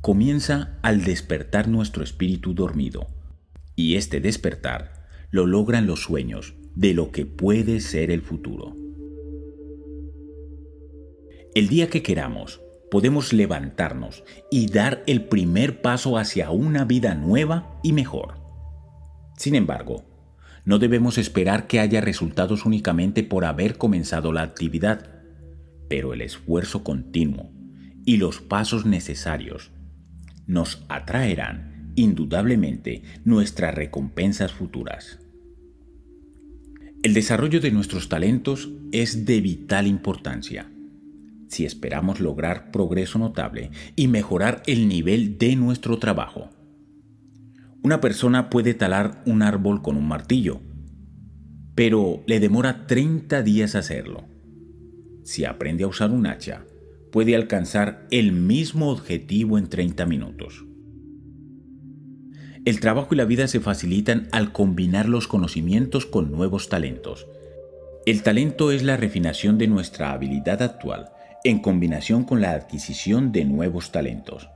Comienza 0.00 0.76
al 0.82 1.04
despertar 1.04 1.68
nuestro 1.68 2.02
espíritu 2.02 2.52
dormido 2.52 3.06
y 3.76 3.94
este 3.94 4.18
despertar 4.18 5.06
lo 5.30 5.46
logran 5.46 5.86
los 5.86 6.02
sueños 6.02 6.56
de 6.74 6.94
lo 6.94 7.12
que 7.12 7.26
puede 7.26 7.78
ser 7.78 8.10
el 8.10 8.22
futuro. 8.22 8.76
El 11.54 11.68
día 11.68 11.88
que 11.88 12.02
queramos, 12.02 12.60
podemos 12.94 13.32
levantarnos 13.32 14.22
y 14.52 14.68
dar 14.68 15.02
el 15.08 15.24
primer 15.24 15.82
paso 15.82 16.16
hacia 16.16 16.52
una 16.52 16.84
vida 16.84 17.16
nueva 17.16 17.80
y 17.82 17.92
mejor. 17.92 18.36
Sin 19.36 19.56
embargo, 19.56 20.04
no 20.64 20.78
debemos 20.78 21.18
esperar 21.18 21.66
que 21.66 21.80
haya 21.80 22.00
resultados 22.00 22.64
únicamente 22.64 23.24
por 23.24 23.46
haber 23.46 23.78
comenzado 23.78 24.32
la 24.32 24.42
actividad, 24.42 25.10
pero 25.88 26.14
el 26.14 26.20
esfuerzo 26.20 26.84
continuo 26.84 27.50
y 28.04 28.18
los 28.18 28.40
pasos 28.40 28.86
necesarios 28.86 29.72
nos 30.46 30.86
atraerán 30.88 31.90
indudablemente 31.96 33.02
nuestras 33.24 33.74
recompensas 33.74 34.52
futuras. 34.52 35.18
El 37.02 37.12
desarrollo 37.12 37.60
de 37.60 37.72
nuestros 37.72 38.08
talentos 38.08 38.70
es 38.92 39.26
de 39.26 39.40
vital 39.40 39.88
importancia 39.88 40.70
si 41.54 41.64
esperamos 41.64 42.20
lograr 42.20 42.70
progreso 42.70 43.18
notable 43.18 43.70
y 43.94 44.08
mejorar 44.08 44.62
el 44.66 44.88
nivel 44.88 45.38
de 45.38 45.54
nuestro 45.56 45.98
trabajo. 45.98 46.50
Una 47.82 48.00
persona 48.00 48.50
puede 48.50 48.74
talar 48.74 49.22
un 49.24 49.42
árbol 49.42 49.80
con 49.80 49.96
un 49.96 50.08
martillo, 50.08 50.60
pero 51.74 52.22
le 52.26 52.40
demora 52.40 52.86
30 52.86 53.42
días 53.42 53.74
hacerlo. 53.74 54.24
Si 55.22 55.44
aprende 55.44 55.84
a 55.84 55.88
usar 55.88 56.10
un 56.10 56.26
hacha, 56.26 56.64
puede 57.12 57.36
alcanzar 57.36 58.06
el 58.10 58.32
mismo 58.32 58.90
objetivo 58.90 59.56
en 59.56 59.68
30 59.68 60.06
minutos. 60.06 60.64
El 62.64 62.80
trabajo 62.80 63.14
y 63.14 63.16
la 63.16 63.26
vida 63.26 63.46
se 63.46 63.60
facilitan 63.60 64.28
al 64.32 64.50
combinar 64.52 65.08
los 65.08 65.28
conocimientos 65.28 66.06
con 66.06 66.32
nuevos 66.32 66.68
talentos. 66.68 67.26
El 68.06 68.22
talento 68.22 68.72
es 68.72 68.82
la 68.82 68.96
refinación 68.96 69.58
de 69.58 69.68
nuestra 69.68 70.12
habilidad 70.12 70.62
actual 70.62 71.10
en 71.44 71.58
combinación 71.58 72.24
con 72.24 72.40
la 72.40 72.52
adquisición 72.52 73.30
de 73.30 73.44
nuevos 73.44 73.92
talentos 73.92 74.48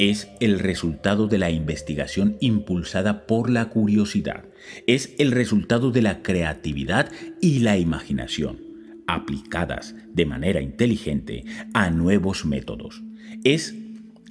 es 0.00 0.30
el 0.40 0.58
resultado 0.58 1.28
de 1.28 1.36
la 1.36 1.50
investigación 1.50 2.38
impulsada 2.40 3.26
por 3.26 3.50
la 3.50 3.66
curiosidad, 3.66 4.44
es 4.86 5.14
el 5.18 5.30
resultado 5.30 5.90
de 5.90 6.00
la 6.00 6.22
creatividad 6.22 7.12
y 7.42 7.58
la 7.58 7.76
imaginación, 7.76 8.60
aplicadas 9.06 9.94
de 10.14 10.24
manera 10.24 10.62
inteligente 10.62 11.44
a 11.74 11.90
nuevos 11.90 12.46
métodos. 12.46 13.02
Es 13.44 13.74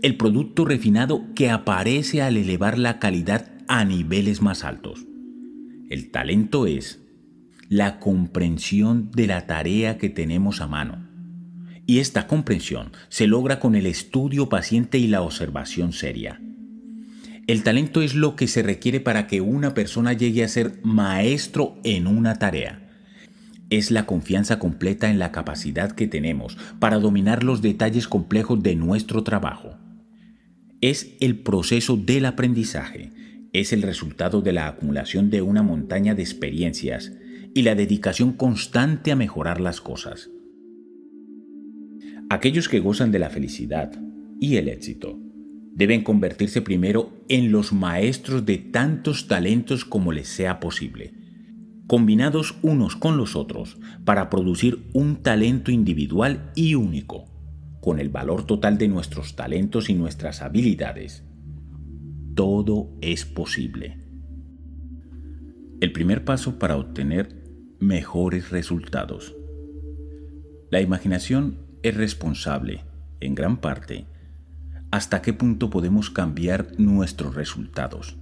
el 0.02 0.18
producto 0.18 0.66
refinado 0.66 1.26
que 1.36 1.52
aparece 1.52 2.24
al 2.24 2.38
elevar 2.38 2.80
la 2.80 2.98
calidad 2.98 3.52
a 3.68 3.86
niveles 3.86 4.42
más 4.42 4.64
altos. 4.64 5.06
El 5.92 6.10
talento 6.10 6.66
es 6.66 7.00
la 7.68 8.00
comprensión 8.00 9.12
de 9.12 9.28
la 9.28 9.46
tarea 9.46 10.00
que 10.00 10.10
tenemos 10.10 10.62
a 10.62 10.68
mano 10.68 11.09
y 11.90 11.98
esta 11.98 12.28
comprensión 12.28 12.92
se 13.08 13.26
logra 13.26 13.60
con 13.60 13.74
el 13.74 13.88
estudio 13.88 14.48
paciente 14.48 15.00
y 15.00 15.08
la 15.08 15.24
observación 15.24 15.92
seria. 15.92 16.40
El 17.48 17.64
talento 17.64 18.04
es 18.04 18.14
lo 18.14 18.36
que 18.36 18.48
se 18.48 18.62
requiere 18.62 19.00
para 19.00 19.26
que 19.26 19.42
una 19.42 19.74
persona 19.74 20.14
llegue 20.14 20.44
a 20.44 20.50
ser 20.50 20.82
maestro 20.84 21.80
en 21.84 22.06
una 22.06 22.36
tarea. 22.36 22.88
Es 23.72 23.90
la 23.90 24.06
confianza 24.06 24.60
completa 24.60 25.10
en 25.10 25.18
la 25.18 25.32
capacidad 25.32 25.92
que 25.94 26.06
tenemos 26.06 26.60
para 26.78 27.00
dominar 27.00 27.44
los 27.44 27.64
detalles 27.64 28.08
complejos 28.08 28.62
de 28.62 28.76
nuestro 28.76 29.24
trabajo. 29.24 29.76
Es 30.82 31.16
el 31.20 31.40
proceso 31.40 31.98
del 31.98 32.26
aprendizaje, 32.26 33.14
es 33.52 33.74
el 33.74 33.82
resultado 33.82 34.42
de 34.42 34.54
la 34.54 34.68
acumulación 34.68 35.32
de 35.32 35.42
una 35.42 35.64
montaña 35.64 36.14
de 36.14 36.22
experiencias 36.22 37.14
y 37.56 37.64
la 37.64 37.74
dedicación 37.74 38.34
constante 38.34 39.12
a 39.12 39.16
mejorar 39.16 39.60
las 39.60 39.82
cosas. 39.82 40.30
Aquellos 42.30 42.70
que 42.70 42.80
gozan 42.80 43.12
de 43.12 43.18
la 43.18 43.32
felicidad 43.32 43.92
y 44.40 44.58
el 44.58 44.70
éxito 44.70 45.20
deben 45.74 46.04
convertirse 46.04 46.62
primero 46.62 47.12
en 47.28 47.52
los 47.52 47.74
maestros 47.74 48.46
de 48.46 48.58
tantos 48.58 49.28
talentos 49.28 49.84
como 49.84 50.12
les 50.12 50.28
sea 50.28 50.60
posible, 50.60 51.14
combinados 51.88 52.56
unos 52.62 52.96
con 52.96 53.18
los 53.18 53.36
otros 53.36 53.80
para 54.06 54.30
producir 54.30 54.90
un 54.94 55.24
talento 55.24 55.72
individual 55.72 56.52
y 56.54 56.76
único, 56.76 57.26
con 57.82 58.00
el 58.00 58.10
valor 58.10 58.46
total 58.46 58.78
de 58.78 58.90
nuestros 58.90 59.36
talentos 59.36 59.90
y 59.90 59.96
nuestras 59.96 60.44
habilidades. 60.44 61.24
Todo 62.36 62.92
es 63.02 63.26
posible. 63.26 63.98
El 65.82 65.92
primer 65.94 66.26
paso 66.26 66.60
para 66.60 66.78
obtener 66.78 67.42
mejores 67.80 68.52
resultados. 68.52 69.36
La 70.70 70.82
imaginación 70.82 71.69
es 71.84 71.96
responsable, 71.96 72.84
en 73.20 73.36
gran 73.36 73.58
parte, 73.58 74.06
hasta 74.92 75.22
qué 75.22 75.34
punto 75.34 75.70
podemos 75.70 76.10
cambiar 76.10 76.80
nuestros 76.80 77.36
resultados. 77.36 78.18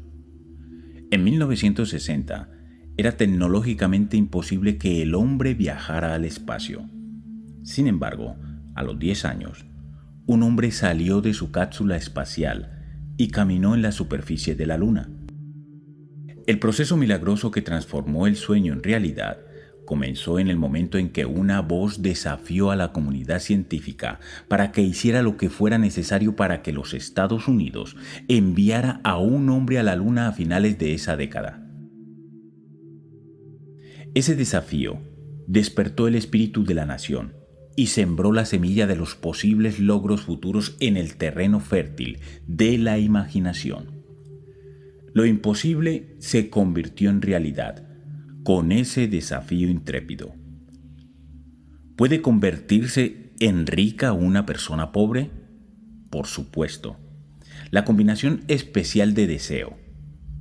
En 1.12 1.24
1960 1.24 2.50
era 2.98 3.16
tecnológicamente 3.16 4.18
imposible 4.18 4.78
que 4.78 5.02
el 5.02 5.16
hombre 5.16 5.54
viajara 5.54 6.14
al 6.14 6.26
espacio. 6.26 6.90
Sin 7.64 7.88
embargo, 7.88 8.36
a 8.76 8.84
los 8.84 9.00
10 9.00 9.26
años, 9.26 9.66
un 10.26 10.44
hombre 10.44 10.72
salió 10.72 11.22
de 11.22 11.34
su 11.34 11.52
cápsula 11.52 11.96
espacial 11.96 13.14
y 13.18 13.30
caminó 13.30 13.76
en 13.76 13.82
la 13.82 13.92
superficie 13.92 14.56
de 14.56 14.66
la 14.66 14.78
Luna. 14.78 15.10
El 16.48 16.60
proceso 16.60 16.98
milagroso 16.98 17.52
que 17.52 17.62
transformó 17.62 18.28
el 18.28 18.36
sueño 18.36 18.74
en 18.74 18.84
realidad 18.84 19.38
comenzó 19.88 20.38
en 20.38 20.50
el 20.50 20.58
momento 20.58 20.98
en 20.98 21.10
que 21.10 21.26
una 21.26 21.62
voz 21.62 22.04
desafió 22.04 22.72
a 22.72 22.76
la 22.76 22.92
comunidad 22.92 23.40
científica 23.40 24.20
para 24.50 24.74
que 24.74 24.82
hiciera 24.82 25.24
lo 25.24 25.38
que 25.38 25.50
fuera 25.50 25.78
necesario 25.78 26.36
para 26.36 26.62
que 26.62 26.74
los 26.74 26.94
Estados 26.94 27.48
Unidos 27.48 27.96
enviara 28.28 29.00
a 29.06 29.18
un 29.18 29.50
hombre 29.50 29.80
a 29.80 29.84
la 29.84 29.96
Luna 29.96 30.28
a 30.28 30.34
finales 30.34 30.78
de 30.78 30.94
esa 30.94 31.16
década. 31.16 31.66
Ese 34.14 34.36
desafío 34.36 35.00
despertó 35.48 36.08
el 36.10 36.16
espíritu 36.16 36.66
de 36.66 36.74
la 36.74 36.86
nación 36.86 37.36
y 37.78 37.88
sembró 37.88 38.34
la 38.34 38.44
semilla 38.44 38.88
de 38.88 38.98
los 38.98 39.16
posibles 39.16 39.80
logros 39.80 40.22
futuros 40.22 40.76
en 40.82 40.98
el 40.98 41.16
terreno 41.16 41.62
fértil 41.62 42.20
de 42.46 42.78
la 42.78 43.00
imaginación. 43.00 44.04
Lo 45.14 45.26
imposible 45.26 46.18
se 46.20 46.50
convirtió 46.50 47.10
en 47.10 47.22
realidad 47.22 47.87
con 48.48 48.72
ese 48.72 49.10
desafío 49.10 49.68
intrépido. 49.68 50.34
¿Puede 51.98 52.22
convertirse 52.22 53.34
en 53.42 53.68
rica 53.68 54.14
una 54.14 54.46
persona 54.46 54.94
pobre? 54.94 55.32
Por 56.10 56.28
supuesto. 56.28 56.96
La 57.72 57.84
combinación 57.84 58.46
especial 58.48 59.14
de 59.16 59.28
deseo, 59.28 59.78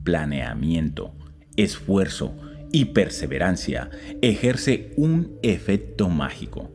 planeamiento, 0.04 1.16
esfuerzo 1.56 2.36
y 2.70 2.84
perseverancia 2.84 3.90
ejerce 4.22 4.92
un 4.96 5.40
efecto 5.42 6.08
mágico. 6.08 6.70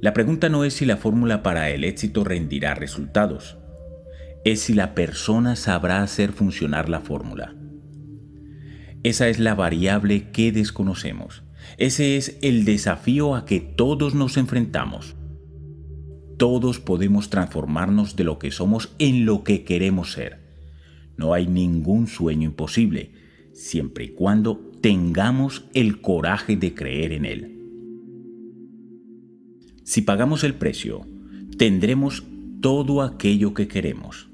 La 0.00 0.12
pregunta 0.12 0.48
no 0.48 0.62
es 0.62 0.74
si 0.74 0.86
la 0.86 0.96
fórmula 0.96 1.42
para 1.42 1.70
el 1.70 1.82
éxito 1.82 2.22
rendirá 2.22 2.76
resultados, 2.76 3.58
es 4.44 4.60
si 4.60 4.74
la 4.74 4.94
persona 4.94 5.56
sabrá 5.56 6.04
hacer 6.04 6.30
funcionar 6.30 6.88
la 6.88 7.00
fórmula. 7.00 7.56
Esa 9.02 9.28
es 9.28 9.38
la 9.38 9.54
variable 9.54 10.30
que 10.30 10.52
desconocemos. 10.52 11.42
Ese 11.78 12.16
es 12.16 12.38
el 12.42 12.64
desafío 12.66 13.34
a 13.34 13.46
que 13.46 13.60
todos 13.60 14.14
nos 14.14 14.36
enfrentamos. 14.36 15.16
Todos 16.36 16.80
podemos 16.80 17.30
transformarnos 17.30 18.16
de 18.16 18.24
lo 18.24 18.38
que 18.38 18.50
somos 18.50 18.94
en 18.98 19.24
lo 19.24 19.42
que 19.42 19.64
queremos 19.64 20.12
ser. 20.12 20.40
No 21.16 21.32
hay 21.32 21.46
ningún 21.46 22.06
sueño 22.06 22.48
imposible, 22.48 23.12
siempre 23.54 24.04
y 24.04 24.08
cuando 24.10 24.70
tengamos 24.80 25.64
el 25.74 26.00
coraje 26.00 26.56
de 26.56 26.74
creer 26.74 27.12
en 27.12 27.24
él. 27.24 27.56
Si 29.84 30.02
pagamos 30.02 30.44
el 30.44 30.54
precio, 30.54 31.06
tendremos 31.56 32.24
todo 32.60 33.02
aquello 33.02 33.54
que 33.54 33.66
queremos. 33.66 34.30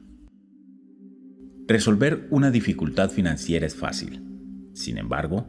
Resolver 1.67 2.27
una 2.31 2.51
dificultad 2.51 3.11
financiera 3.11 3.67
es 3.67 3.75
fácil. 3.75 4.36
Sin 4.77 4.99
embargo, 4.99 5.49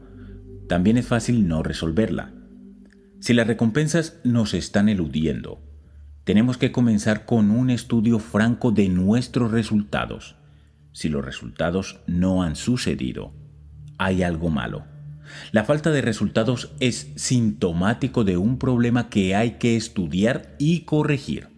también 0.69 0.97
es 0.97 1.05
fácil 1.05 1.49
no 1.49 1.61
resolverla. 1.61 2.31
Si 3.19 3.33
las 3.33 3.45
recompensas 3.45 4.21
nos 4.23 4.53
están 4.53 4.87
eludiendo, 4.87 5.61
tenemos 6.23 6.57
que 6.57 6.71
comenzar 6.71 7.25
con 7.25 7.51
un 7.51 7.69
estudio 7.69 8.19
franco 8.19 8.71
de 8.71 8.87
nuestros 8.87 9.51
resultados. 9.51 10.37
Si 10.93 11.09
los 11.09 11.25
resultados 11.25 11.99
no 12.07 12.41
han 12.41 12.55
sucedido, 12.55 13.33
hay 13.97 14.23
algo 14.23 14.49
malo. 14.49 14.85
La 15.51 15.65
falta 15.65 15.91
de 15.91 16.01
resultados 16.01 16.71
es 16.79 17.11
sintomático 17.17 18.23
de 18.23 18.37
un 18.37 18.57
problema 18.57 19.09
que 19.09 19.35
hay 19.35 19.57
que 19.57 19.75
estudiar 19.75 20.55
y 20.57 20.81
corregir. 20.81 21.49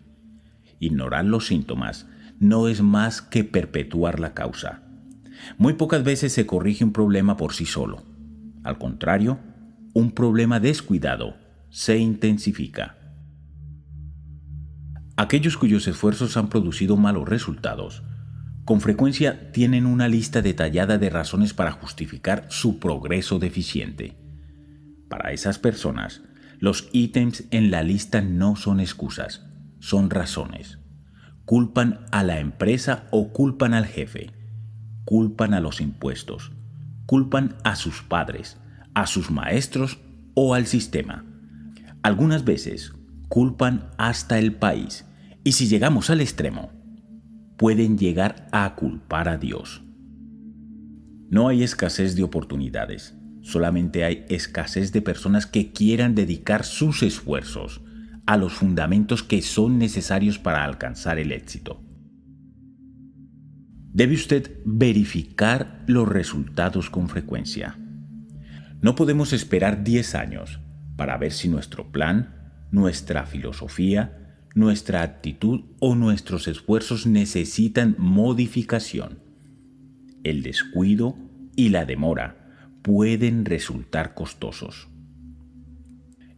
Ignorar 0.79 1.25
los 1.25 1.45
síntomas 1.45 2.07
no 2.39 2.67
es 2.67 2.81
más 2.81 3.21
que 3.21 3.43
perpetuar 3.43 4.19
la 4.19 4.33
causa. 4.33 4.88
Muy 5.57 5.73
pocas 5.73 6.03
veces 6.03 6.33
se 6.33 6.45
corrige 6.45 6.83
un 6.83 6.93
problema 6.93 7.37
por 7.37 7.53
sí 7.53 7.65
solo. 7.65 8.03
Al 8.63 8.77
contrario, 8.77 9.39
un 9.93 10.11
problema 10.11 10.59
descuidado 10.59 11.35
se 11.69 11.97
intensifica. 11.97 12.97
Aquellos 15.17 15.57
cuyos 15.57 15.87
esfuerzos 15.87 16.37
han 16.37 16.49
producido 16.49 16.95
malos 16.95 17.27
resultados, 17.27 18.03
con 18.69 18.81
frecuencia 18.81 19.51
tienen 19.51 19.87
una 19.87 20.07
lista 20.07 20.43
detallada 20.43 20.99
de 20.99 21.09
razones 21.09 21.55
para 21.55 21.71
justificar 21.71 22.45
su 22.49 22.77
progreso 22.77 23.39
deficiente. 23.39 24.15
Para 25.09 25.31
esas 25.31 25.57
personas, 25.57 26.21
los 26.59 26.87
ítems 26.93 27.45
en 27.49 27.71
la 27.71 27.81
lista 27.81 28.21
no 28.21 28.55
son 28.55 28.79
excusas, 28.79 29.47
son 29.79 30.11
razones. 30.11 30.77
Culpan 31.45 32.05
a 32.11 32.23
la 32.23 32.39
empresa 32.39 33.07
o 33.09 33.33
culpan 33.33 33.73
al 33.73 33.87
jefe. 33.87 34.29
Culpan 35.05 35.53
a 35.53 35.59
los 35.59 35.81
impuestos. 35.81 36.51
Culpan 37.05 37.55
a 37.63 37.75
sus 37.75 38.01
padres, 38.01 38.57
a 38.93 39.07
sus 39.07 39.31
maestros 39.31 39.99
o 40.33 40.53
al 40.53 40.67
sistema. 40.67 41.25
Algunas 42.03 42.45
veces 42.45 42.93
culpan 43.27 43.91
hasta 43.97 44.39
el 44.39 44.55
país 44.55 45.05
y 45.43 45.53
si 45.53 45.67
llegamos 45.67 46.09
al 46.09 46.21
extremo, 46.21 46.71
pueden 47.57 47.97
llegar 47.97 48.47
a 48.51 48.75
culpar 48.75 49.29
a 49.29 49.37
Dios. 49.37 49.83
No 51.29 51.47
hay 51.47 51.63
escasez 51.63 52.15
de 52.15 52.23
oportunidades, 52.23 53.15
solamente 53.41 54.03
hay 54.03 54.25
escasez 54.29 54.91
de 54.91 55.01
personas 55.01 55.45
que 55.45 55.71
quieran 55.71 56.15
dedicar 56.15 56.63
sus 56.63 57.03
esfuerzos 57.03 57.81
a 58.25 58.37
los 58.37 58.53
fundamentos 58.53 59.23
que 59.23 59.41
son 59.41 59.77
necesarios 59.77 60.39
para 60.39 60.63
alcanzar 60.63 61.19
el 61.19 61.31
éxito. 61.31 61.81
Debe 63.91 64.13
usted 64.13 64.59
verificar 64.65 65.83
los 65.87 66.07
resultados 66.07 66.89
con 66.89 67.09
frecuencia. 67.09 67.77
No 68.81 68.95
podemos 68.95 69.33
esperar 69.33 69.83
10 69.83 70.15
años 70.15 70.59
para 70.95 71.17
ver 71.17 71.31
si 71.31 71.49
nuestro 71.49 71.91
plan, 71.91 72.53
nuestra 72.71 73.25
filosofía, 73.25 74.37
nuestra 74.55 75.01
actitud 75.01 75.65
o 75.79 75.95
nuestros 75.95 76.47
esfuerzos 76.47 77.07
necesitan 77.07 77.95
modificación. 77.97 79.19
El 80.23 80.43
descuido 80.43 81.15
y 81.55 81.69
la 81.69 81.85
demora 81.85 82.75
pueden 82.81 83.45
resultar 83.45 84.13
costosos. 84.13 84.87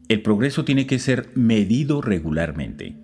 El 0.07 0.21
progreso 0.21 0.65
tiene 0.65 0.87
que 0.87 0.99
ser 0.99 1.31
medido 1.35 2.01
regularmente. 2.01 3.00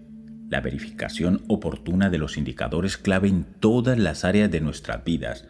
La 0.50 0.62
verificación 0.62 1.42
oportuna 1.48 2.10
de 2.10 2.18
los 2.18 2.38
indicadores 2.38 2.98
clave 2.98 3.28
en 3.28 3.46
todas 3.60 3.98
las 3.98 4.24
áreas 4.24 4.50
de 4.50 4.62
nuestras 4.62 5.04
vidas 5.04 5.46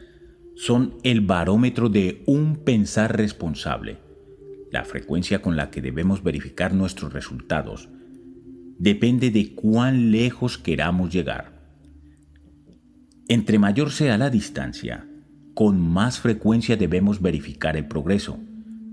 son 0.55 0.95
el 1.03 1.21
barómetro 1.21 1.89
de 1.89 2.23
un 2.25 2.57
pensar 2.63 3.15
responsable, 3.15 3.99
la 4.71 4.85
frecuencia 4.85 5.41
con 5.41 5.55
la 5.55 5.69
que 5.69 5.81
debemos 5.81 6.23
verificar 6.23 6.73
nuestros 6.73 7.13
resultados, 7.13 7.89
depende 8.79 9.29
de 9.29 9.53
cuán 9.53 10.11
lejos 10.11 10.57
queramos 10.57 11.13
llegar. 11.13 11.57
Entre 13.27 13.59
mayor 13.59 13.91
sea 13.91 14.17
la 14.17 14.31
distancia, 14.31 15.07
con 15.53 15.79
más 15.79 16.19
frecuencia 16.19 16.75
debemos 16.75 17.21
verificar 17.21 17.77
el 17.77 17.87
progreso, 17.87 18.39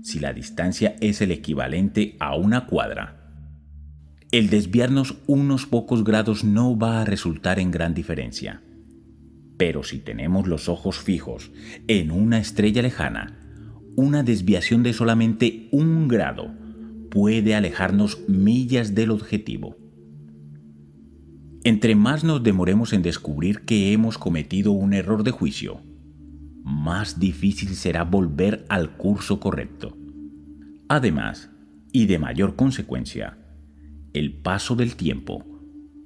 si 0.03 0.19
la 0.19 0.33
distancia 0.33 0.95
es 0.99 1.21
el 1.21 1.31
equivalente 1.31 2.15
a 2.19 2.35
una 2.35 2.67
cuadra. 2.67 3.24
El 4.35 4.49
desviarnos 4.49 5.15
unos 5.27 5.65
pocos 5.65 6.03
grados 6.03 6.43
no 6.43 6.77
va 6.77 6.99
a 6.99 7.05
resultar 7.05 7.57
en 7.57 7.71
gran 7.71 7.93
diferencia. 7.93 8.61
Pero 9.55 9.81
si 9.85 9.99
tenemos 9.99 10.45
los 10.45 10.67
ojos 10.67 10.99
fijos 10.99 11.53
en 11.87 12.11
una 12.11 12.39
estrella 12.39 12.81
lejana, 12.81 13.39
una 13.95 14.23
desviación 14.23 14.83
de 14.83 14.91
solamente 14.91 15.69
un 15.71 16.09
grado 16.09 16.53
puede 17.11 17.55
alejarnos 17.55 18.27
millas 18.27 18.93
del 18.93 19.11
objetivo. 19.11 19.77
Entre 21.63 21.95
más 21.95 22.25
nos 22.25 22.43
demoremos 22.43 22.91
en 22.91 23.03
descubrir 23.03 23.61
que 23.61 23.93
hemos 23.93 24.17
cometido 24.17 24.73
un 24.73 24.91
error 24.91 25.23
de 25.23 25.31
juicio, 25.31 25.81
más 26.61 27.21
difícil 27.21 27.69
será 27.69 28.03
volver 28.03 28.65
al 28.67 28.97
curso 28.97 29.39
correcto. 29.39 29.95
Además, 30.89 31.51
y 31.93 32.07
de 32.07 32.19
mayor 32.19 32.57
consecuencia, 32.57 33.37
el 34.15 34.31
paso 34.31 34.75
del 34.75 34.95
tiempo 34.95 35.43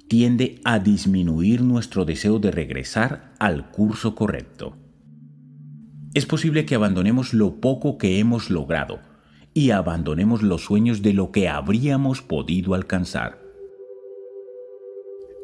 tiende 0.08 0.60
a 0.64 0.80
disminuir 0.80 1.62
nuestro 1.62 2.04
deseo 2.04 2.40
de 2.40 2.50
regresar 2.50 3.32
al 3.38 3.70
curso 3.70 4.16
correcto. 4.16 4.76
Es 6.12 6.26
posible 6.26 6.66
que 6.66 6.74
abandonemos 6.74 7.32
lo 7.32 7.60
poco 7.60 7.98
que 7.98 8.18
hemos 8.18 8.50
logrado 8.50 8.98
y 9.54 9.70
abandonemos 9.70 10.42
los 10.42 10.64
sueños 10.64 11.02
de 11.02 11.12
lo 11.12 11.30
que 11.30 11.48
habríamos 11.48 12.20
podido 12.20 12.74
alcanzar. 12.74 13.38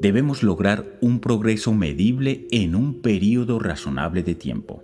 Debemos 0.01 0.43
lograr 0.43 0.99
un 1.01 1.21
progreso 1.21 1.73
medible 1.73 2.49
en 2.51 2.75
un 2.75 3.01
periodo 3.01 3.61
razonable 3.61 4.25
de 4.25 4.35
tiempo. 4.35 4.83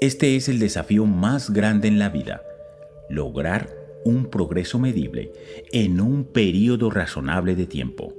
Este 0.00 0.36
es 0.36 0.48
el 0.48 0.58
desafío 0.58 1.04
más 1.04 1.50
grande 1.50 1.88
en 1.88 1.98
la 1.98 2.08
vida, 2.08 2.40
lograr 3.10 3.85
un 4.06 4.26
progreso 4.26 4.78
medible 4.78 5.32
en 5.72 6.00
un 6.00 6.24
periodo 6.24 6.90
razonable 6.90 7.56
de 7.56 7.66
tiempo. 7.66 8.14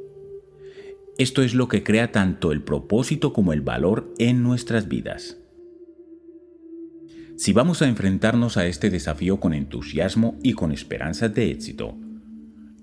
Esto 1.18 1.42
es 1.42 1.56
lo 1.56 1.70
que 1.70 1.82
crea 1.82 2.12
tanto 2.12 2.52
el 2.52 2.62
propósito 2.62 3.32
como 3.32 3.54
el 3.54 3.62
valor 3.62 4.14
en 4.18 4.44
nuestras 4.44 4.90
vidas. 4.90 5.38
Si 7.38 7.54
vamos 7.54 7.82
a 7.82 7.88
enfrentarnos 7.88 8.58
a 8.58 8.66
este 8.66 8.90
desafío 8.90 9.40
con 9.40 9.54
entusiasmo 9.54 10.38
y 10.44 10.54
con 10.54 10.74
esperanzas 10.74 11.34
de 11.34 11.52
éxito, 11.52 11.96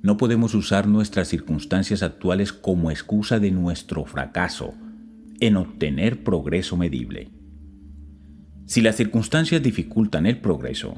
no 0.00 0.16
podemos 0.16 0.54
usar 0.54 0.86
nuestras 0.86 1.28
circunstancias 1.28 2.02
actuales 2.02 2.54
como 2.54 2.90
excusa 2.90 3.38
de 3.38 3.50
nuestro 3.50 4.06
fracaso 4.06 4.74
en 5.40 5.56
obtener 5.56 6.24
progreso 6.24 6.78
medible. 6.78 7.30
Si 8.64 8.80
las 8.80 8.96
circunstancias 8.96 9.62
dificultan 9.62 10.24
el 10.24 10.40
progreso, 10.40 10.94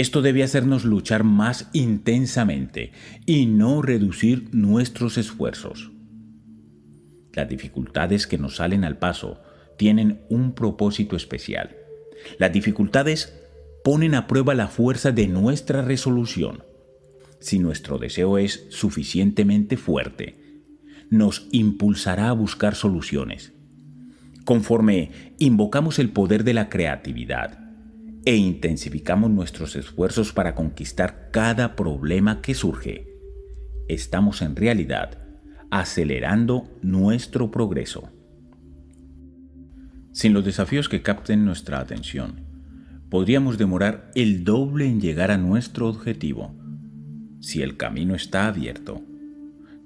esto 0.00 0.22
debe 0.22 0.42
hacernos 0.42 0.84
luchar 0.84 1.24
más 1.24 1.68
intensamente 1.72 2.92
y 3.26 3.46
no 3.46 3.82
reducir 3.82 4.48
nuestros 4.52 5.18
esfuerzos. 5.18 5.90
Las 7.32 7.48
dificultades 7.48 8.26
que 8.26 8.38
nos 8.38 8.56
salen 8.56 8.84
al 8.84 8.98
paso 8.98 9.40
tienen 9.76 10.22
un 10.28 10.54
propósito 10.54 11.16
especial 11.16 11.76
las 12.38 12.52
dificultades 12.52 13.34
ponen 13.84 14.14
a 14.14 14.26
prueba 14.26 14.54
la 14.54 14.68
fuerza 14.68 15.12
de 15.12 15.28
nuestra 15.28 15.82
resolución. 15.82 16.64
Si 17.40 17.58
nuestro 17.58 17.98
deseo 17.98 18.38
es 18.38 18.66
suficientemente 18.70 19.76
fuerte, 19.76 20.62
nos 21.10 21.48
impulsará 21.52 22.28
a 22.28 22.32
buscar 22.32 22.74
soluciones. 22.74 23.52
Conforme 24.44 25.34
invocamos 25.38 25.98
el 25.98 26.10
poder 26.10 26.44
de 26.44 26.54
la 26.54 26.68
creatividad 26.68 27.67
e 28.24 28.36
intensificamos 28.36 29.30
nuestros 29.30 29.76
esfuerzos 29.76 30.32
para 30.32 30.54
conquistar 30.54 31.30
cada 31.32 31.76
problema 31.76 32.40
que 32.40 32.54
surge, 32.54 33.06
estamos 33.88 34.42
en 34.42 34.56
realidad 34.56 35.18
acelerando 35.70 36.68
nuestro 36.82 37.50
progreso. 37.50 38.10
Sin 40.12 40.32
los 40.32 40.44
desafíos 40.44 40.88
que 40.88 41.02
capten 41.02 41.44
nuestra 41.44 41.80
atención, 41.80 42.46
podríamos 43.10 43.58
demorar 43.58 44.10
el 44.14 44.44
doble 44.44 44.86
en 44.86 45.00
llegar 45.00 45.30
a 45.30 45.38
nuestro 45.38 45.88
objetivo. 45.88 46.54
Si 47.40 47.62
el 47.62 47.76
camino 47.76 48.14
está 48.14 48.48
abierto, 48.48 49.02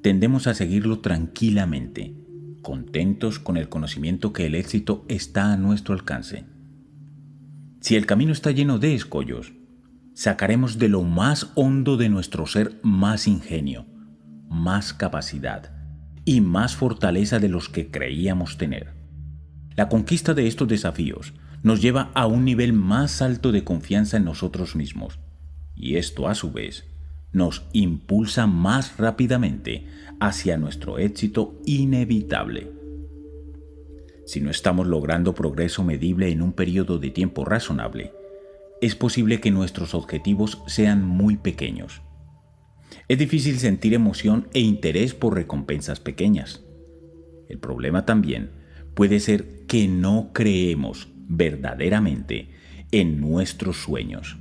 tendemos 0.03 0.47
a 0.47 0.55
seguirlo 0.55 1.01
tranquilamente, 1.01 2.15
contentos 2.63 3.39
con 3.39 3.57
el 3.57 3.69
conocimiento 3.69 4.33
que 4.33 4.47
el 4.47 4.55
éxito 4.55 5.05
está 5.09 5.53
a 5.53 5.57
nuestro 5.57 5.95
alcance. 5.95 6.47
Si 7.83 7.97
el 7.97 8.07
camino 8.07 8.31
está 8.31 8.53
lleno 8.53 8.79
de 8.79 8.95
escollos, 8.95 9.55
sacaremos 10.15 10.79
de 10.79 10.89
lo 10.89 11.03
más 11.03 11.51
hondo 11.57 11.97
de 11.97 12.09
nuestro 12.09 12.47
ser 12.47 12.79
más 12.85 13.27
ingenio, 13.27 13.87
más 14.49 14.95
capacidad 14.95 15.73
y 16.25 16.43
más 16.43 16.77
fortaleza 16.77 17.41
de 17.41 17.49
los 17.49 17.69
que 17.69 17.91
creíamos 17.91 18.57
tener. 18.57 18.95
La 19.75 19.89
conquista 19.89 20.33
de 20.33 20.47
estos 20.47 20.69
desafíos 20.69 21.35
nos 21.65 21.83
lleva 21.83 22.13
a 22.15 22.29
un 22.29 22.45
nivel 22.45 22.73
más 22.73 23.21
alto 23.21 23.51
de 23.51 23.65
confianza 23.65 24.17
en 24.17 24.27
nosotros 24.27 24.77
mismos 24.77 25.19
y 25.75 25.97
esto 25.97 26.29
a 26.29 26.37
su 26.37 26.53
vez 26.53 26.87
nos 27.33 27.65
impulsa 27.73 28.47
más 28.47 28.97
rápidamente 28.97 29.89
hacia 30.21 30.57
nuestro 30.57 31.01
éxito 31.01 31.61
inevitable. 31.67 32.82
Si 34.27 34.41
no 34.41 34.51
estamos 34.51 34.87
logrando 34.87 35.35
progreso 35.35 35.83
medible 35.83 36.31
en 36.31 36.43
un 36.43 36.53
periodo 36.53 36.99
de 36.99 37.11
tiempo 37.11 37.45
razonable, 37.45 38.13
es 38.81 38.95
posible 38.95 39.41
que 39.41 39.51
nuestros 39.51 39.95
objetivos 39.95 40.63
sean 40.67 41.05
muy 41.05 41.37
pequeños. 41.37 42.03
Es 43.09 43.19
difícil 43.19 43.59
sentir 43.59 43.95
emoción 43.95 44.49
e 44.55 44.61
interés 44.61 45.15
por 45.15 45.35
recompensas 45.35 46.01
pequeñas. 46.01 46.65
El 47.49 47.59
problema 47.59 48.07
también 48.07 48.51
puede 48.95 49.21
ser 49.21 49.67
que 49.67 49.89
no 49.89 50.31
creemos 50.33 51.09
verdaderamente 51.29 52.51
en 52.91 53.21
nuestros 53.21 53.79
sueños. 53.79 54.37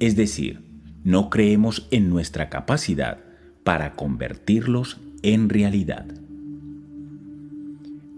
Es 0.00 0.16
decir, 0.16 0.62
no 1.04 1.30
creemos 1.30 1.88
en 1.90 2.08
nuestra 2.10 2.48
capacidad 2.48 3.24
para 3.64 3.94
convertirlos 3.94 4.98
en 5.22 5.48
realidad. 5.48 6.06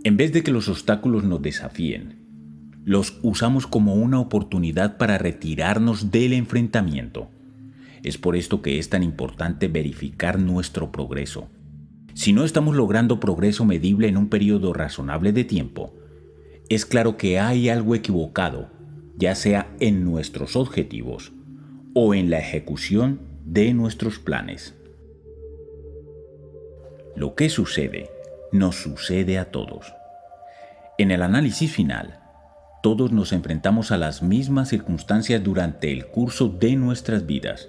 En 0.02 0.16
vez 0.16 0.32
de 0.32 0.42
que 0.42 0.50
los 0.50 0.68
obstáculos 0.68 1.24
nos 1.24 1.42
desafíen, 1.42 2.20
los 2.86 3.18
usamos 3.22 3.66
como 3.66 3.94
una 3.94 4.18
oportunidad 4.18 4.96
para 4.96 5.18
retirarnos 5.18 6.10
del 6.10 6.32
enfrentamiento. 6.32 7.28
Es 8.02 8.16
por 8.16 8.34
esto 8.34 8.62
que 8.62 8.78
es 8.78 8.88
tan 8.88 9.02
importante 9.02 9.68
verificar 9.68 10.38
nuestro 10.38 10.90
progreso. 10.90 11.48
Si 12.14 12.32
no 12.32 12.44
estamos 12.44 12.76
logrando 12.76 13.20
progreso 13.20 13.66
medible 13.66 14.08
en 14.08 14.16
un 14.16 14.30
periodo 14.30 14.72
razonable 14.72 15.34
de 15.34 15.44
tiempo, 15.44 15.94
es 16.70 16.86
claro 16.86 17.18
que 17.18 17.38
hay 17.38 17.68
algo 17.68 17.94
equivocado, 17.94 18.70
ya 19.18 19.34
sea 19.34 19.70
en 19.80 20.02
nuestros 20.02 20.56
objetivos 20.56 21.32
o 21.94 22.14
en 22.14 22.30
la 22.30 22.38
ejecución 22.38 23.20
de 23.44 23.74
nuestros 23.74 24.18
planes. 24.18 24.74
Lo 27.16 27.34
que 27.34 27.50
sucede 27.50 28.08
nos 28.52 28.76
sucede 28.76 29.38
a 29.38 29.50
todos. 29.50 29.94
En 30.98 31.10
el 31.10 31.22
análisis 31.22 31.72
final, 31.72 32.20
todos 32.82 33.12
nos 33.12 33.32
enfrentamos 33.32 33.90
a 33.92 33.98
las 33.98 34.22
mismas 34.22 34.68
circunstancias 34.68 35.42
durante 35.42 35.92
el 35.92 36.06
curso 36.06 36.48
de 36.48 36.76
nuestras 36.76 37.26
vidas. 37.26 37.68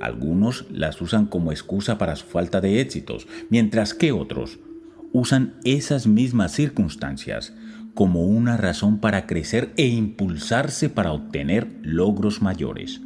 Algunos 0.00 0.66
las 0.70 1.00
usan 1.00 1.26
como 1.26 1.52
excusa 1.52 1.98
para 1.98 2.16
su 2.16 2.26
falta 2.26 2.60
de 2.60 2.80
éxitos, 2.80 3.26
mientras 3.48 3.94
que 3.94 4.12
otros 4.12 4.58
usan 5.12 5.54
esas 5.64 6.06
mismas 6.06 6.52
circunstancias 6.52 7.54
como 7.94 8.22
una 8.22 8.56
razón 8.56 8.98
para 8.98 9.26
crecer 9.26 9.72
e 9.76 9.86
impulsarse 9.86 10.90
para 10.90 11.12
obtener 11.12 11.68
logros 11.82 12.42
mayores. 12.42 13.00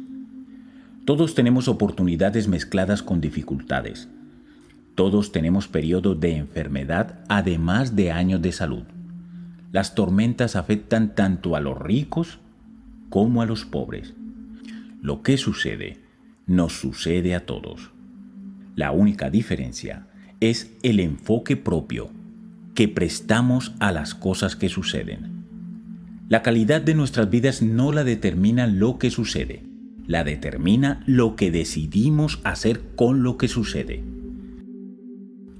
Todos 1.05 1.35
tenemos 1.35 1.67
oportunidades 1.67 2.47
mezcladas 2.47 3.03
con 3.03 3.21
dificultades. 3.21 4.09
Todos 4.99 5.31
tenemos 5.31 5.69
periodos 5.69 6.19
de 6.19 6.35
enfermedad 6.35 7.21
además 7.29 7.95
de 7.95 8.11
años 8.11 8.41
de 8.41 8.51
salud. 8.51 8.83
Las 9.71 9.95
tormentas 9.95 10.57
afectan 10.57 11.15
tanto 11.15 11.55
a 11.55 11.61
los 11.61 11.79
ricos 11.79 12.39
como 13.07 13.41
a 13.41 13.45
los 13.45 13.63
pobres. 13.63 14.13
Lo 15.01 15.23
que 15.23 15.37
sucede 15.37 15.99
nos 16.47 16.73
sucede 16.73 17.33
a 17.33 17.45
todos. 17.45 17.91
La 18.75 18.91
única 18.91 19.29
diferencia 19.29 20.05
es 20.41 20.75
el 20.83 20.99
enfoque 20.99 21.55
propio 21.55 22.09
que 22.75 22.89
prestamos 22.89 23.75
a 23.79 23.93
las 23.93 24.13
cosas 24.13 24.57
que 24.57 24.67
suceden. 24.67 25.45
La 26.27 26.41
calidad 26.41 26.81
de 26.81 26.93
nuestras 26.93 27.29
vidas 27.29 27.61
no 27.61 27.93
la 27.93 28.03
determina 28.03 28.67
lo 28.67 28.99
que 28.99 29.11
sucede, 29.11 29.63
la 30.07 30.25
determina 30.25 31.03
lo 31.05 31.37
que 31.37 31.51
decidimos 31.51 32.41
hacer 32.43 32.81
con 32.97 33.23
lo 33.23 33.37
que 33.37 33.47
sucede. 33.47 34.18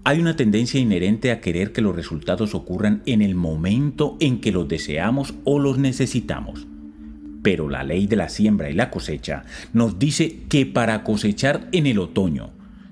Hay 0.05 0.19
una 0.19 0.35
tendencia 0.35 0.79
inherente 0.79 1.31
a 1.31 1.41
querer 1.41 1.73
que 1.73 1.81
los 1.81 1.95
resultados 1.95 2.55
ocurran 2.55 3.01
en 3.05 3.21
el 3.21 3.35
momento 3.35 4.15
en 4.21 4.39
que 4.39 4.51
los 4.51 4.67
deseamos 4.67 5.33
o 5.43 5.59
los 5.59 5.77
necesitamos. 5.77 6.67
Pero 7.43 7.69
la 7.69 7.83
ley 7.83 8.07
de 8.07 8.15
la 8.15 8.29
siembra 8.29 8.69
y 8.69 8.73
la 8.73 8.89
cosecha 8.91 9.43
nos 9.73 9.99
dice 9.99 10.41
que 10.49 10.65
para 10.65 11.03
cosechar 11.03 11.67
en 11.73 11.85
el 11.85 11.99
otoño 11.99 12.51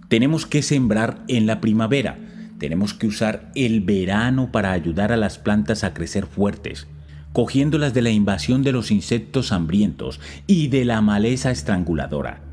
tenemos 0.09 0.45
que 0.45 0.61
sembrar 0.61 1.23
en 1.27 1.47
la 1.47 1.61
primavera, 1.61 2.17
tenemos 2.59 2.93
que 2.93 3.07
usar 3.07 3.51
el 3.55 3.81
verano 3.81 4.51
para 4.51 4.71
ayudar 4.71 5.11
a 5.11 5.17
las 5.17 5.37
plantas 5.37 5.83
a 5.83 5.93
crecer 5.93 6.25
fuertes, 6.25 6.87
cogiéndolas 7.33 7.93
de 7.93 8.01
la 8.01 8.09
invasión 8.09 8.63
de 8.63 8.71
los 8.71 8.91
insectos 8.91 9.51
hambrientos 9.51 10.19
y 10.45 10.67
de 10.67 10.85
la 10.85 11.01
maleza 11.01 11.51
estranguladora. 11.51 12.46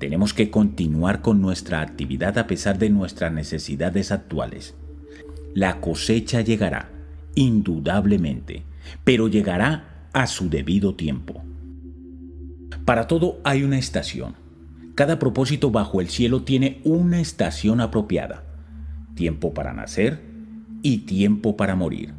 Tenemos 0.00 0.32
que 0.32 0.50
continuar 0.50 1.20
con 1.20 1.42
nuestra 1.42 1.82
actividad 1.82 2.38
a 2.38 2.46
pesar 2.46 2.78
de 2.78 2.88
nuestras 2.88 3.34
necesidades 3.34 4.12
actuales. 4.12 4.74
La 5.52 5.78
cosecha 5.78 6.40
llegará, 6.40 6.88
indudablemente, 7.34 8.62
pero 9.04 9.28
llegará 9.28 10.08
a 10.14 10.26
su 10.26 10.48
debido 10.48 10.94
tiempo. 10.94 11.42
Para 12.86 13.08
todo 13.08 13.40
hay 13.44 13.62
una 13.62 13.76
estación. 13.76 14.36
Cada 14.94 15.18
propósito 15.18 15.70
bajo 15.70 16.00
el 16.00 16.08
cielo 16.08 16.44
tiene 16.44 16.80
una 16.82 17.20
estación 17.20 17.82
apropiada. 17.82 18.44
Tiempo 19.14 19.52
para 19.52 19.74
nacer 19.74 20.22
y 20.80 21.00
tiempo 21.00 21.58
para 21.58 21.76
morir. 21.76 22.14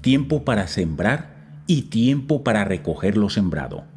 Tiempo 0.00 0.46
para 0.46 0.66
sembrar 0.66 1.60
y 1.66 1.82
tiempo 1.82 2.42
para 2.42 2.64
recoger 2.64 3.18
lo 3.18 3.28
sembrado 3.28 3.91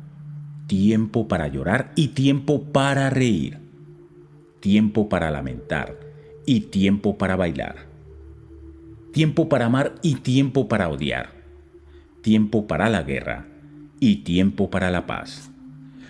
tiempo 0.67 1.27
para 1.27 1.47
llorar 1.47 1.91
y 1.95 2.09
tiempo 2.09 2.63
para 2.63 3.09
reír, 3.09 3.59
tiempo 4.59 5.09
para 5.09 5.29
lamentar 5.29 5.99
y 6.45 6.61
tiempo 6.61 7.17
para 7.17 7.35
bailar, 7.35 7.87
tiempo 9.13 9.47
para 9.47 9.67
amar 9.67 9.95
y 10.01 10.15
tiempo 10.15 10.67
para 10.67 10.89
odiar, 10.89 11.33
tiempo 12.21 12.67
para 12.67 12.89
la 12.89 13.03
guerra 13.03 13.47
y 13.99 14.17
tiempo 14.17 14.69
para 14.69 14.89
la 14.89 15.05
paz. 15.05 15.51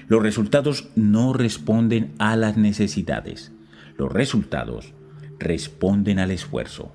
Los 0.08 0.22
resultados 0.22 0.90
no 0.96 1.34
responden 1.34 2.14
a 2.20 2.36
las 2.36 2.58
necesidades, 2.58 3.52
los 3.98 4.12
resultados 4.12 4.94
responden 5.40 6.20
al 6.20 6.32
esfuerzo, 6.32 6.94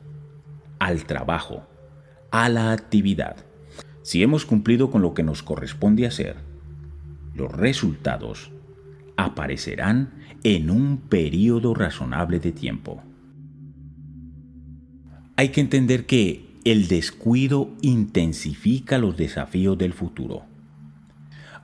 al 0.79 1.05
trabajo, 1.05 1.67
a 2.31 2.49
la 2.49 2.73
actividad. 2.73 3.45
Si 4.03 4.23
hemos 4.23 4.47
cumplido 4.47 4.91
con 4.91 5.03
lo 5.03 5.13
que 5.13 5.23
nos 5.23 5.43
corresponde 5.43 6.07
hacer, 6.07 6.50
los 7.41 7.53
resultados 7.53 8.53
aparecerán 9.17 10.13
en 10.45 10.71
un 10.71 10.99
periodo 10.99 11.75
razonable 11.75 12.39
de 12.39 12.53
tiempo. 12.53 13.03
Hay 15.37 15.49
que 15.49 15.63
entender 15.63 16.05
que 16.05 16.51
el 16.65 16.89
descuido 16.89 17.71
intensifica 17.81 18.99
los 18.99 19.17
desafíos 19.17 19.79
del 19.79 19.95
futuro. 19.95 20.43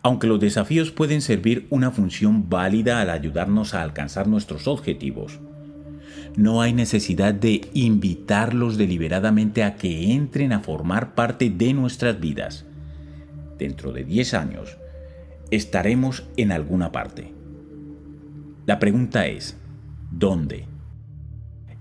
Aunque 0.03 0.27
los 0.27 0.41
desafíos 0.41 0.91
pueden 0.91 1.21
servir 1.21 1.67
una 1.69 1.91
función 1.91 2.49
válida 2.49 3.03
al 3.03 3.11
ayudarnos 3.11 3.75
a 3.75 3.83
alcanzar 3.83 4.29
nuestros 4.29 4.67
objetivos, 4.67 5.41
no 6.37 6.63
hay 6.63 6.73
necesidad 6.73 7.35
de 7.35 7.69
invitarlos 7.75 8.79
deliberadamente 8.79 9.63
a 9.63 9.77
que 9.77 10.13
entren 10.13 10.53
a 10.53 10.61
formar 10.61 11.15
parte 11.15 11.51
de 11.51 11.75
nuestras 11.75 12.19
vidas. 12.19 12.65
Dentro 13.59 13.93
de 13.93 14.05
10 14.05 14.35
años, 14.35 14.77
estaremos 15.51 16.25
en 16.37 16.53
alguna 16.53 16.93
parte. 16.93 17.33
La 18.67 18.79
pregunta 18.79 19.27
es, 19.27 19.57
¿dónde? 20.11 20.65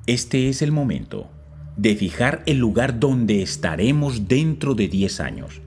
Este 0.05 0.49
es 0.49 0.61
el 0.61 0.71
momento 0.71 1.29
de 1.77 1.95
fijar 1.95 2.43
el 2.45 2.59
lugar 2.59 2.99
donde 2.99 3.41
estaremos 3.41 4.27
dentro 4.27 4.75
de 4.75 4.87
10 4.87 5.19
años. 5.19 5.61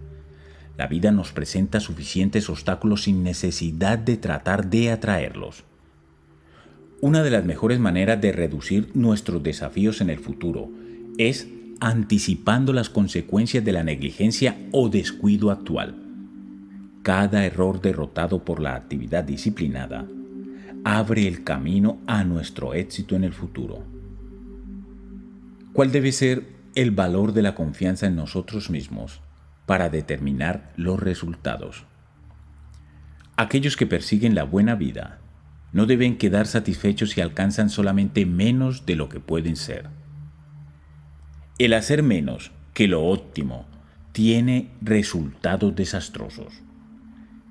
La 0.77 0.87
vida 0.87 1.11
nos 1.11 1.33
presenta 1.33 1.81
suficientes 1.81 2.49
obstáculos 2.49 3.03
sin 3.03 3.25
necesidad 3.25 3.99
de 3.99 4.17
tratar 4.17 4.71
de 4.71 4.93
atraerlos. 4.93 5.65
Una 7.01 7.23
de 7.23 7.31
las 7.31 7.45
mejores 7.45 7.81
maneras 7.81 8.21
de 8.21 8.33
reducir 8.33 8.91
nuestros 8.95 9.43
desafíos 9.43 10.01
en 10.01 10.11
el 10.11 10.19
futuro 10.19 10.71
es 11.19 11.49
anticipando 11.81 12.73
las 12.73 12.91
consecuencias 12.91 13.65
de 13.65 13.73
la 13.73 13.83
negligencia 13.83 14.57
o 14.73 14.89
descuido 14.89 15.51
actual 15.51 16.08
cada 17.03 17.45
error 17.45 17.81
derrotado 17.81 18.45
por 18.45 18.61
la 18.61 18.75
actividad 18.75 19.25
disciplinada 19.25 20.07
abre 20.85 21.27
el 21.27 21.45
camino 21.45 21.99
a 22.07 22.25
nuestro 22.25 22.75
éxito 22.75 23.17
en 23.17 23.25
el 23.25 23.33
futuro. 23.33 23.85
¿Cuál 25.73 25.93
debe 25.93 26.13
ser 26.13 26.47
el 26.75 26.91
valor 26.91 27.33
de 27.33 27.43
la 27.43 27.55
confianza 27.55 28.07
en 28.07 28.17
nosotros 28.17 28.71
mismos 28.71 29.21
para 29.67 29.91
determinar 29.91 30.73
los 30.77 31.01
resultados? 31.01 31.85
Aquellos 33.37 33.77
que 33.77 33.87
persiguen 33.87 34.35
la 34.35 34.45
buena 34.45 34.75
vida 34.75 35.19
no 35.73 35.87
deben 35.87 36.17
quedar 36.17 36.47
satisfechos 36.47 37.11
si 37.11 37.21
alcanzan 37.21 37.71
solamente 37.71 38.27
menos 38.27 38.87
de 38.87 38.97
lo 38.97 39.09
que 39.09 39.21
pueden 39.21 39.57
ser. 39.57 39.89
El 41.59 41.75
hacer 41.75 42.03
menos 42.03 42.51
que 42.75 42.89
lo 42.89 43.05
óptimo 43.05 43.67
tiene 44.13 44.71
resultados 44.81 45.75
desastrosos 45.77 46.63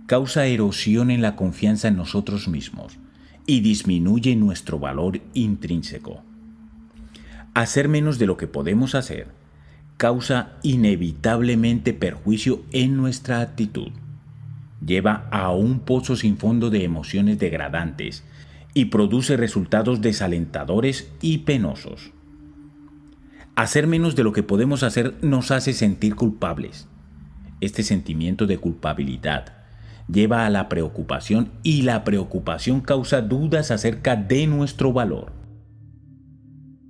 causa 0.07 0.45
erosión 0.45 1.11
en 1.11 1.21
la 1.21 1.35
confianza 1.35 1.89
en 1.89 1.97
nosotros 1.97 2.47
mismos 2.47 2.97
y 3.45 3.59
disminuye 3.59 4.35
nuestro 4.37 4.79
valor 4.79 5.19
intrínseco. 5.33 6.23
Hacer 7.53 7.89
menos 7.89 8.17
de 8.17 8.25
lo 8.25 8.37
que 8.37 8.47
podemos 8.47 8.95
hacer 8.95 9.27
causa 9.97 10.53
inevitablemente 10.63 11.93
perjuicio 11.93 12.63
en 12.71 12.95
nuestra 12.95 13.41
actitud. 13.41 13.89
Lleva 14.85 15.27
a 15.29 15.51
un 15.51 15.79
pozo 15.79 16.15
sin 16.15 16.37
fondo 16.37 16.69
de 16.69 16.83
emociones 16.85 17.37
degradantes 17.37 18.23
y 18.73 18.85
produce 18.85 19.35
resultados 19.35 20.01
desalentadores 20.01 21.11
y 21.19 21.39
penosos. 21.39 22.11
Hacer 23.55 23.87
menos 23.87 24.15
de 24.15 24.23
lo 24.23 24.31
que 24.31 24.43
podemos 24.43 24.83
hacer 24.83 25.15
nos 25.21 25.51
hace 25.51 25.73
sentir 25.73 26.15
culpables. 26.15 26.87
Este 27.59 27.81
sentimiento 27.83 28.45
de 28.45 28.59
culpabilidad 28.59 29.56
lleva 30.07 30.45
a 30.45 30.49
la 30.49 30.69
preocupación 30.69 31.51
y 31.63 31.81
la 31.81 32.03
preocupación 32.03 32.81
causa 32.81 33.21
dudas 33.21 33.71
acerca 33.71 34.15
de 34.15 34.47
nuestro 34.47 34.93
valor. 34.93 35.33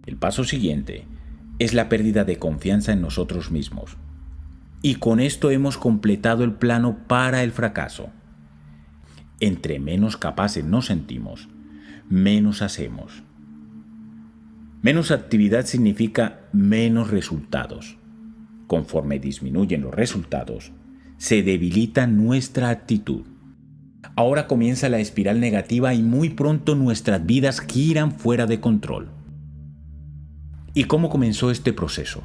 El 0.05 0.17
paso 0.17 0.43
siguiente 0.43 1.05
es 1.59 1.73
la 1.73 1.89
pérdida 1.89 2.23
de 2.23 2.37
confianza 2.37 2.93
en 2.93 3.01
nosotros 3.01 3.51
mismos. 3.51 3.97
Y 4.81 4.95
con 4.95 5.19
esto 5.19 5.49
hemos 5.49 5.77
completado 5.77 6.43
el 6.43 6.53
plano 6.53 6.99
para 7.07 7.43
el 7.43 7.51
fracaso. 7.51 8.09
Entre 9.39 9.79
menos 9.79 10.17
capaces 10.17 10.63
nos 10.63 10.85
sentimos, 10.85 11.49
menos 12.09 12.61
hacemos. 12.61 13.23
Menos 14.81 15.11
actividad 15.11 15.65
significa 15.65 16.41
menos 16.53 17.09
resultados. 17.09 17.97
Conforme 18.67 19.19
disminuyen 19.19 19.81
los 19.81 19.93
resultados, 19.93 20.71
se 21.17 21.43
debilita 21.43 22.07
nuestra 22.07 22.69
actitud. 22.69 23.23
Ahora 24.15 24.47
comienza 24.47 24.89
la 24.89 24.99
espiral 24.99 25.39
negativa 25.39 25.93
y 25.93 26.01
muy 26.01 26.29
pronto 26.29 26.75
nuestras 26.75 27.25
vidas 27.25 27.59
giran 27.59 28.11
fuera 28.11 28.45
de 28.45 28.59
control. 28.59 29.09
¿Y 30.73 30.85
cómo 30.85 31.09
comenzó 31.09 31.51
este 31.51 31.73
proceso? 31.73 32.23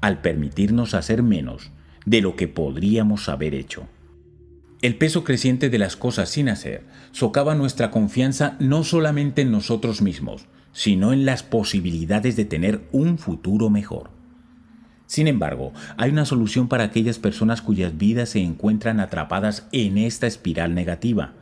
Al 0.00 0.20
permitirnos 0.20 0.94
hacer 0.94 1.22
menos 1.22 1.70
de 2.04 2.20
lo 2.20 2.34
que 2.34 2.48
podríamos 2.48 3.28
haber 3.28 3.54
hecho. 3.54 3.88
El 4.82 4.96
peso 4.96 5.22
creciente 5.22 5.70
de 5.70 5.78
las 5.78 5.94
cosas 5.94 6.28
sin 6.28 6.48
hacer 6.48 6.84
socava 7.12 7.54
nuestra 7.54 7.92
confianza 7.92 8.56
no 8.58 8.82
solamente 8.82 9.42
en 9.42 9.52
nosotros 9.52 10.02
mismos, 10.02 10.46
sino 10.72 11.12
en 11.12 11.24
las 11.24 11.44
posibilidades 11.44 12.34
de 12.34 12.44
tener 12.44 12.82
un 12.90 13.18
futuro 13.18 13.70
mejor. 13.70 14.10
Sin 15.12 15.28
embargo, 15.28 15.74
hay 15.98 16.10
una 16.10 16.24
solución 16.24 16.68
para 16.68 16.84
aquellas 16.84 17.18
personas 17.18 17.60
cuyas 17.60 17.98
vidas 17.98 18.30
se 18.30 18.40
encuentran 18.40 18.98
atrapadas 18.98 19.68
en 19.70 19.98
esta 19.98 20.26
espiral 20.26 20.74
negativa. 20.74 21.34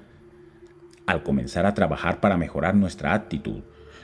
Al 1.07 1.23
comenzar 1.23 1.67
a 1.67 1.75
trabajar 1.75 2.19
para 2.19 2.37
mejorar 2.37 2.75
nuestra 2.75 3.15
actitud, 3.15 3.61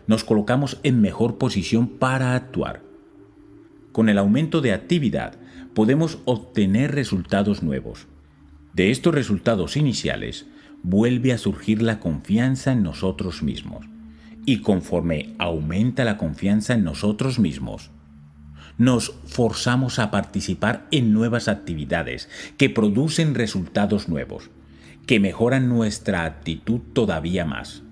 nos 0.06 0.22
colocamos 0.22 0.78
en 0.84 1.00
mejor 1.00 1.36
posición 1.36 1.88
para 1.88 2.36
actuar. 2.36 2.82
Con 3.90 4.08
el 4.08 4.18
aumento 4.18 4.60
de 4.60 4.72
actividad 4.72 5.34
podemos 5.74 6.20
obtener 6.26 6.94
resultados 6.94 7.64
nuevos. 7.64 8.06
De 8.72 8.92
estos 8.92 9.12
resultados 9.12 9.76
iniciales 9.76 10.46
vuelve 10.84 11.32
a 11.32 11.38
surgir 11.38 11.82
la 11.82 11.98
confianza 11.98 12.70
en 12.70 12.84
nosotros 12.84 13.42
mismos. 13.42 13.84
Y 14.44 14.60
conforme 14.60 15.34
aumenta 15.38 16.04
la 16.04 16.18
confianza 16.18 16.74
en 16.74 16.84
nosotros 16.84 17.40
mismos, 17.40 17.90
nos 18.78 19.14
forzamos 19.24 19.98
a 19.98 20.10
participar 20.10 20.86
en 20.90 21.12
nuevas 21.12 21.48
actividades 21.48 22.28
que 22.58 22.68
producen 22.68 23.34
resultados 23.34 24.08
nuevos, 24.08 24.50
que 25.06 25.20
mejoran 25.20 25.68
nuestra 25.68 26.24
actitud 26.24 26.80
todavía 26.92 27.44
más. 27.44 27.82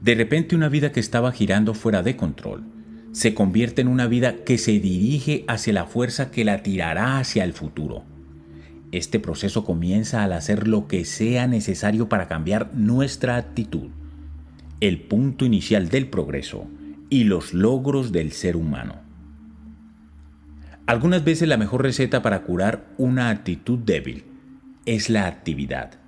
De 0.00 0.14
repente 0.14 0.56
una 0.56 0.68
vida 0.68 0.92
que 0.92 1.00
estaba 1.00 1.32
girando 1.32 1.74
fuera 1.74 2.02
de 2.02 2.16
control 2.16 2.64
se 3.12 3.34
convierte 3.34 3.82
en 3.82 3.88
una 3.88 4.06
vida 4.06 4.36
que 4.44 4.56
se 4.56 4.72
dirige 4.80 5.44
hacia 5.46 5.74
la 5.74 5.84
fuerza 5.84 6.30
que 6.30 6.44
la 6.44 6.62
tirará 6.62 7.18
hacia 7.18 7.44
el 7.44 7.52
futuro. 7.52 8.04
Este 8.90 9.20
proceso 9.20 9.64
comienza 9.64 10.24
al 10.24 10.32
hacer 10.32 10.66
lo 10.66 10.88
que 10.88 11.04
sea 11.04 11.46
necesario 11.46 12.08
para 12.08 12.26
cambiar 12.26 12.74
nuestra 12.74 13.36
actitud, 13.36 13.90
el 14.80 15.00
punto 15.02 15.44
inicial 15.44 15.88
del 15.88 16.08
progreso 16.08 16.66
y 17.10 17.24
los 17.24 17.52
logros 17.52 18.12
del 18.12 18.32
ser 18.32 18.56
humano. 18.56 19.01
Algunas 20.86 21.22
veces 21.24 21.48
la 21.48 21.56
mejor 21.56 21.82
receta 21.82 22.22
para 22.22 22.42
curar 22.42 22.84
una 22.98 23.30
actitud 23.30 23.78
débil 23.78 24.24
es 24.84 25.10
la 25.10 25.26
actividad. 25.26 25.98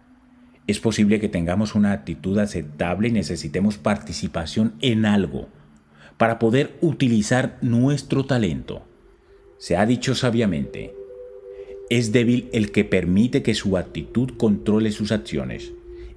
Es 0.66 0.80
posible 0.80 1.20
que 1.20 1.28
tengamos 1.28 1.74
una 1.74 1.92
actitud 1.92 2.38
aceptable 2.38 3.08
y 3.08 3.12
necesitemos 3.12 3.78
participación 3.78 4.74
en 4.80 5.06
algo 5.06 5.48
para 6.16 6.38
poder 6.38 6.76
utilizar 6.80 7.58
nuestro 7.60 8.24
talento. 8.24 8.86
Se 9.58 9.76
ha 9.76 9.86
dicho 9.86 10.14
sabiamente, 10.14 10.94
es 11.90 12.12
débil 12.12 12.48
el 12.52 12.72
que 12.72 12.84
permite 12.84 13.42
que 13.42 13.54
su 13.54 13.76
actitud 13.76 14.30
controle 14.36 14.90
sus 14.90 15.12
acciones 15.12 15.72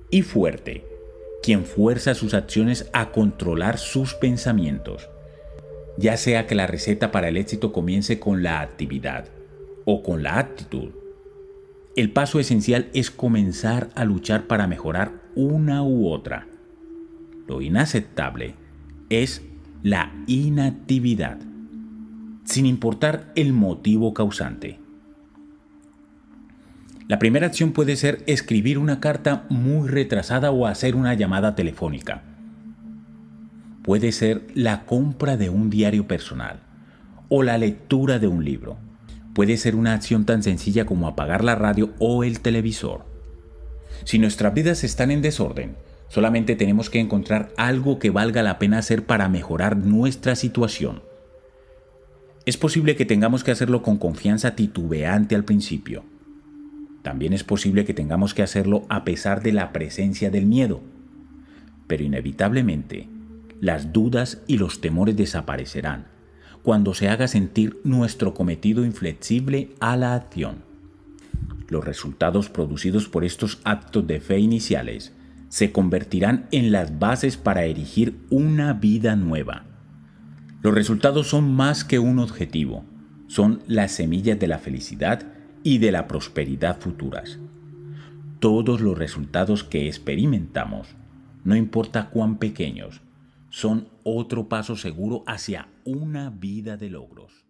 y 0.10 0.22
fuerte 0.24 0.86
quien 1.44 1.66
fuerza 1.66 2.14
sus 2.14 2.34
acciones 2.34 2.90
a 2.94 3.12
controlar 3.12 3.78
sus 3.78 4.16
pensamientos. 4.16 5.10
Ya 5.98 6.18
sea 6.18 6.46
que 6.46 6.56
la 6.56 6.68
receta 6.68 7.12
para 7.12 7.28
el 7.28 7.38
éxito 7.38 7.72
comience 7.72 8.20
con 8.20 8.44
la 8.44 8.62
actividad 8.62 9.26
o 9.86 10.04
con 10.04 10.24
la 10.24 10.38
actitud 10.40 10.92
el 11.98 12.12
paso 12.12 12.40
esencial 12.40 12.92
es 12.94 13.10
comenzar 13.10 13.90
a 13.96 14.06
luchar 14.06 14.46
para 14.46 14.68
mejorar 14.68 15.14
una 15.34 15.82
u 15.82 16.08
otra. 16.10 16.48
Lo 17.48 17.60
inaceptable 17.60 18.54
es 19.10 19.42
la 19.82 20.14
inactividad, 20.28 21.40
sin 22.44 22.68
importar 22.68 23.32
el 23.34 23.52
motivo 23.52 24.14
causante. 24.14 24.80
La 27.08 27.18
primera 27.18 27.48
acción 27.48 27.72
puede 27.72 27.96
ser 27.96 28.22
escribir 28.28 28.78
una 28.78 29.00
carta 29.00 29.48
muy 29.50 29.88
retrasada 29.88 30.52
o 30.52 30.68
hacer 30.68 30.96
una 30.96 31.16
llamada 31.16 31.56
telefónica. 31.56 32.37
Puede 33.88 34.12
ser 34.12 34.44
la 34.54 34.86
compra 34.86 35.36
de 35.36 35.50
un 35.50 35.72
diario 35.72 36.08
personal 36.08 36.60
o 37.28 37.42
la 37.42 37.58
lectura 37.58 38.20
de 38.20 38.28
un 38.28 38.46
libro 38.46 38.78
puede 39.38 39.58
ser 39.58 39.76
una 39.76 39.94
acción 39.94 40.26
tan 40.26 40.42
sencilla 40.42 40.86
como 40.88 41.08
apagar 41.08 41.44
la 41.44 41.54
radio 41.54 41.94
o 42.00 42.24
el 42.24 42.40
televisor. 42.40 43.06
Si 44.04 44.18
nuestras 44.18 44.52
vidas 44.56 44.84
están 44.84 45.12
en 45.12 45.22
desorden, 45.22 45.76
solamente 46.08 46.56
tenemos 46.56 46.90
que 46.90 47.00
encontrar 47.00 47.52
algo 47.56 48.00
que 48.00 48.10
valga 48.10 48.42
la 48.42 48.58
pena 48.58 48.80
hacer 48.80 49.06
para 49.06 49.30
mejorar 49.30 49.78
nuestra 49.78 50.36
situación. 50.36 51.04
Es 52.48 52.58
posible 52.58 52.96
que 52.96 53.06
tengamos 53.06 53.44
que 53.44 53.52
hacerlo 53.52 53.84
con 53.84 53.98
confianza 53.98 54.56
titubeante 54.56 55.36
al 55.36 55.46
principio. 55.46 56.04
También 57.04 57.32
es 57.32 57.44
posible 57.44 57.86
que 57.86 57.94
tengamos 57.94 58.34
que 58.34 58.42
hacerlo 58.42 58.88
a 58.90 59.04
pesar 59.04 59.44
de 59.44 59.52
la 59.52 59.72
presencia 59.72 60.32
del 60.32 60.48
miedo. 60.48 60.82
Pero 61.86 62.04
inevitablemente, 62.04 63.08
las 63.60 63.94
dudas 63.94 64.42
y 64.48 64.58
los 64.58 64.82
temores 64.82 65.16
desaparecerán 65.16 66.18
cuando 66.68 66.94
se 66.94 67.08
haga 67.08 67.30
sentir 67.30 67.80
nuestro 67.86 68.34
cometido 68.34 68.84
inflexible 68.84 69.70
a 69.80 69.96
la 69.96 70.16
acción. 70.16 70.64
Los 71.70 71.86
resultados 71.86 72.50
producidos 72.50 73.08
por 73.08 73.24
estos 73.24 73.62
actos 73.64 74.06
de 74.06 74.20
fe 74.20 74.40
iniciales 74.40 75.14
se 75.48 75.72
convertirán 75.72 76.48
en 76.52 76.74
las 76.74 77.00
bases 77.00 77.38
para 77.38 77.64
erigir 77.64 78.18
una 78.30 78.74
vida 78.74 79.16
nueva. 79.16 79.64
Los 80.62 80.74
resultados 80.74 81.28
son 81.28 81.54
más 81.54 81.86
que 81.86 82.00
un 82.00 82.20
objetivo, 82.20 82.84
son 83.28 83.62
las 83.68 83.94
semillas 83.94 84.38
de 84.38 84.48
la 84.48 84.60
felicidad 84.60 85.24
y 85.64 85.78
de 85.78 85.94
la 85.94 86.06
prosperidad 86.08 86.82
futuras. 86.82 87.40
Todos 88.40 88.82
los 88.82 88.98
resultados 88.98 89.64
que 89.64 89.88
experimentamos, 89.88 90.90
no 91.46 91.56
importa 91.56 92.10
cuán 92.10 92.40
pequeños, 92.40 93.02
son 93.58 93.90
otro 94.04 94.48
paso 94.48 94.76
seguro 94.76 95.24
hacia 95.26 95.68
una 95.84 96.30
vida 96.30 96.78
de 96.78 96.92
logros. 96.92 97.47